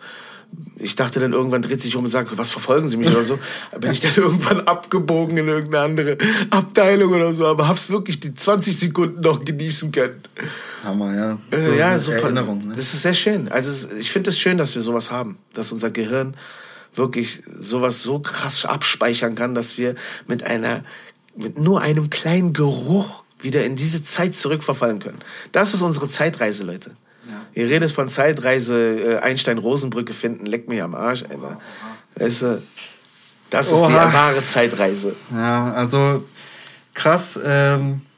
[0.78, 3.38] Ich dachte dann irgendwann dreht sich um und sagt, was verfolgen Sie mich oder so.
[3.80, 6.18] Bin ich dann irgendwann abgebogen in irgendeine andere
[6.50, 10.22] Abteilung oder so, aber hab's wirklich die 20 Sekunden noch genießen können.
[10.86, 11.38] Hammer, ja.
[11.52, 12.22] Also, ja, super.
[12.22, 12.74] Erinnerung, ne?
[12.76, 13.50] Das ist sehr schön.
[13.50, 16.38] Also ich finde es schön, dass wir sowas haben, dass unser Gehirn
[16.98, 19.96] wirklich sowas so krass abspeichern kann, dass wir
[20.28, 20.84] mit einer
[21.36, 25.20] mit nur einem kleinen Geruch wieder in diese Zeit zurückverfallen können.
[25.52, 26.92] Das ist unsere Zeitreise, Leute.
[27.54, 31.60] Ihr redet von Zeitreise, äh, Einstein-Rosenbrücke finden, leck mich am Arsch, Alter.
[32.16, 32.62] Weißt du,
[33.50, 34.14] das ist die Oha.
[34.14, 35.16] wahre Zeitreise.
[35.32, 36.24] Ja, also
[36.94, 37.40] krass.
[37.44, 38.17] Ähm, äh,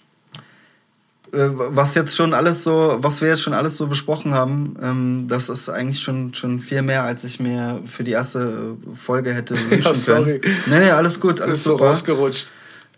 [1.32, 5.50] was jetzt schon alles so, was wir jetzt schon alles so besprochen haben, ähm, das
[5.50, 9.82] ist eigentlich schon, schon viel mehr, als ich mir für die erste Folge hätte wünschen
[9.84, 10.40] Ja, sorry.
[10.40, 10.56] können.
[10.68, 11.88] Nee, nee, alles gut, alles Ist so super.
[11.88, 12.52] rausgerutscht.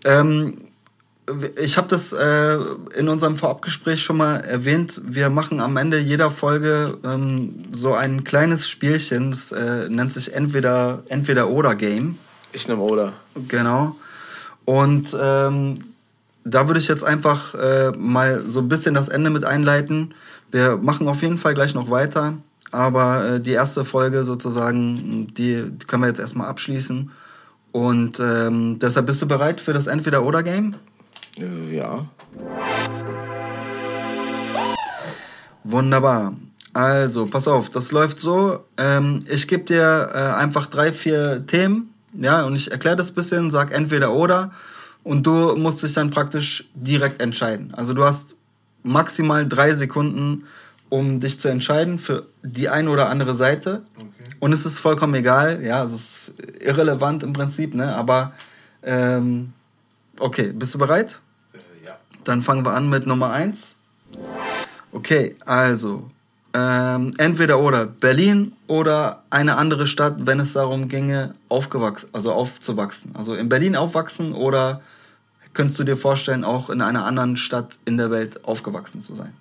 [0.05, 0.57] Ähm,
[1.61, 2.57] ich habe das äh,
[2.97, 4.99] in unserem Vorabgespräch schon mal erwähnt.
[5.05, 9.29] Wir machen am Ende jeder Folge ähm, so ein kleines Spielchen.
[9.31, 12.17] Das äh, nennt sich entweder entweder oder Game.
[12.53, 13.13] Ich nehme Oder.
[13.47, 13.95] Genau.
[14.65, 15.83] Und ähm,
[16.43, 20.13] da würde ich jetzt einfach äh, mal so ein bisschen das Ende mit einleiten.
[20.51, 22.37] Wir machen auf jeden Fall gleich noch weiter,
[22.71, 27.11] aber äh, die erste Folge sozusagen, die, die können wir jetzt erstmal abschließen.
[27.71, 30.75] Und ähm, deshalb bist du bereit für das Entweder-Oder-Game?
[31.37, 32.05] Äh, ja.
[35.63, 36.35] Wunderbar.
[36.73, 38.65] Also, pass auf, das läuft so.
[38.77, 43.51] Ähm, ich gebe dir äh, einfach drei, vier Themen, ja, und ich erkläre das bisschen,
[43.51, 44.51] sag entweder oder.
[45.03, 47.73] Und du musst dich dann praktisch direkt entscheiden.
[47.73, 48.35] Also du hast
[48.83, 50.45] maximal drei Sekunden,
[50.89, 53.83] um dich zu entscheiden für die eine oder andere Seite.
[54.39, 57.95] Und es ist vollkommen egal, ja, es ist irrelevant im Prinzip, ne?
[57.95, 58.33] Aber
[58.83, 59.53] ähm,
[60.19, 61.19] okay, bist du bereit?
[61.85, 61.97] ja.
[62.23, 63.75] Dann fangen wir an mit Nummer eins.
[64.91, 66.09] Okay, also
[66.53, 73.15] ähm, entweder oder Berlin oder eine andere Stadt, wenn es darum ginge, aufgewachsen, also aufzuwachsen.
[73.15, 74.81] Also in Berlin aufwachsen oder
[75.53, 79.33] könntest du dir vorstellen, auch in einer anderen Stadt in der Welt aufgewachsen zu sein?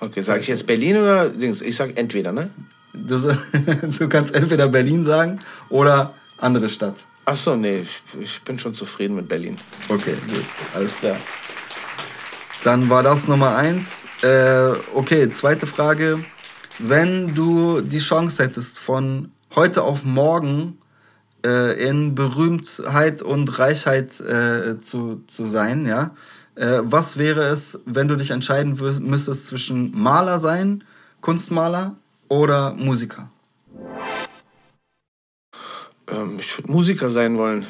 [0.00, 1.62] Okay, sage ich jetzt Berlin oder Dings?
[1.62, 2.50] Ich sag entweder, ne?
[2.92, 3.18] Du,
[3.98, 6.96] du kannst entweder Berlin sagen oder andere Stadt.
[7.26, 9.58] Ach so, nee, ich, ich bin schon zufrieden mit Berlin.
[9.88, 10.44] Okay, gut,
[10.74, 11.16] alles klar.
[12.62, 14.02] Dann war das Nummer eins.
[14.22, 16.24] Äh, okay, zweite Frage.
[16.78, 20.78] Wenn du die Chance hättest, von heute auf morgen
[21.44, 26.10] äh, in Berühmtheit und Reichheit äh, zu, zu sein, ja,
[26.56, 30.82] äh, was wäre es, wenn du dich entscheiden müsstest zwischen Maler sein,
[31.20, 31.94] Kunstmaler
[32.28, 33.30] oder Musiker?
[36.08, 37.66] Ähm, ich würde Musiker sein wollen.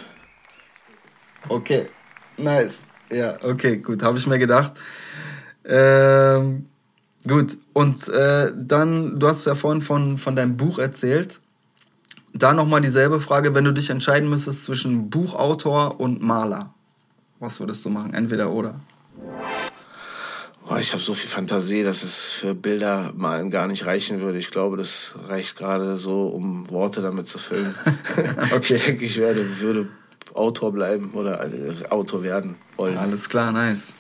[1.49, 1.91] Okay,
[2.39, 2.83] nice.
[3.11, 4.73] Ja, okay, gut, habe ich mir gedacht.
[5.67, 6.67] Ähm,
[7.27, 11.41] gut, und äh, dann, du hast ja vorhin von, von deinem Buch erzählt.
[12.33, 16.75] Da nochmal dieselbe Frage, wenn du dich entscheiden müsstest zwischen Buchautor und Maler.
[17.39, 18.14] Was würdest du machen?
[18.14, 18.81] Entweder oder.
[20.66, 24.39] Boah, ich habe so viel Fantasie, dass es für Bilder malen gar nicht reichen würde.
[24.39, 27.75] Ich glaube, das reicht gerade so, um Worte damit zu füllen.
[28.53, 28.75] Okay.
[28.77, 29.89] Ich denke, ich werde, würde
[30.33, 32.97] Autor bleiben oder äh, Autor werden wollen.
[32.97, 33.95] Alles klar, nice.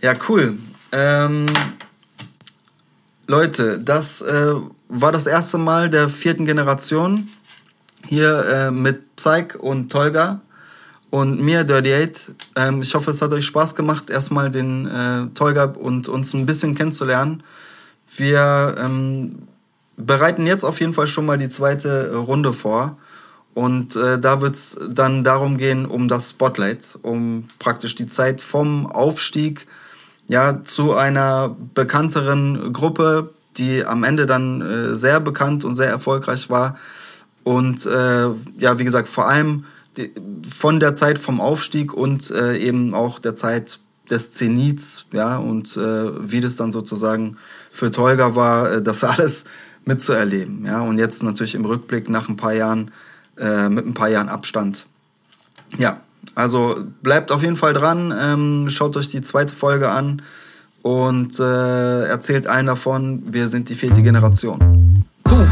[0.00, 0.58] Ja, cool.
[0.92, 1.46] Ähm,
[3.30, 4.54] Leute, das äh,
[4.88, 7.28] war das erste Mal der vierten Generation
[8.04, 10.40] hier äh, mit Psych und Tolga
[11.10, 12.32] und mir, Dirty Eight.
[12.56, 16.44] Ähm, ich hoffe, es hat euch Spaß gemacht, erstmal den äh, Tolga und uns ein
[16.44, 17.44] bisschen kennenzulernen.
[18.16, 19.42] Wir ähm,
[19.96, 22.98] bereiten jetzt auf jeden Fall schon mal die zweite Runde vor.
[23.54, 28.86] Und äh, da wird's dann darum gehen, um das Spotlight, um praktisch die Zeit vom
[28.86, 29.68] Aufstieg
[30.30, 36.48] ja, zu einer bekannteren Gruppe, die am Ende dann äh, sehr bekannt und sehr erfolgreich
[36.48, 36.76] war.
[37.42, 39.64] Und äh, ja, wie gesagt, vor allem
[39.96, 40.12] die,
[40.48, 45.76] von der Zeit vom Aufstieg und äh, eben auch der Zeit des Zenits, ja, und
[45.76, 47.36] äh, wie das dann sozusagen
[47.72, 49.44] für Tolga war, äh, das alles
[49.84, 52.92] mitzuerleben, ja, und jetzt natürlich im Rückblick nach ein paar Jahren,
[53.36, 54.86] äh, mit ein paar Jahren Abstand.
[55.76, 56.02] Ja,
[56.34, 60.22] also bleibt auf jeden Fall dran, ähm, schaut euch die zweite Folge an
[60.82, 65.04] und äh, erzählt allen davon, wir sind die vierte Generation.
[65.24, 65.46] Puh.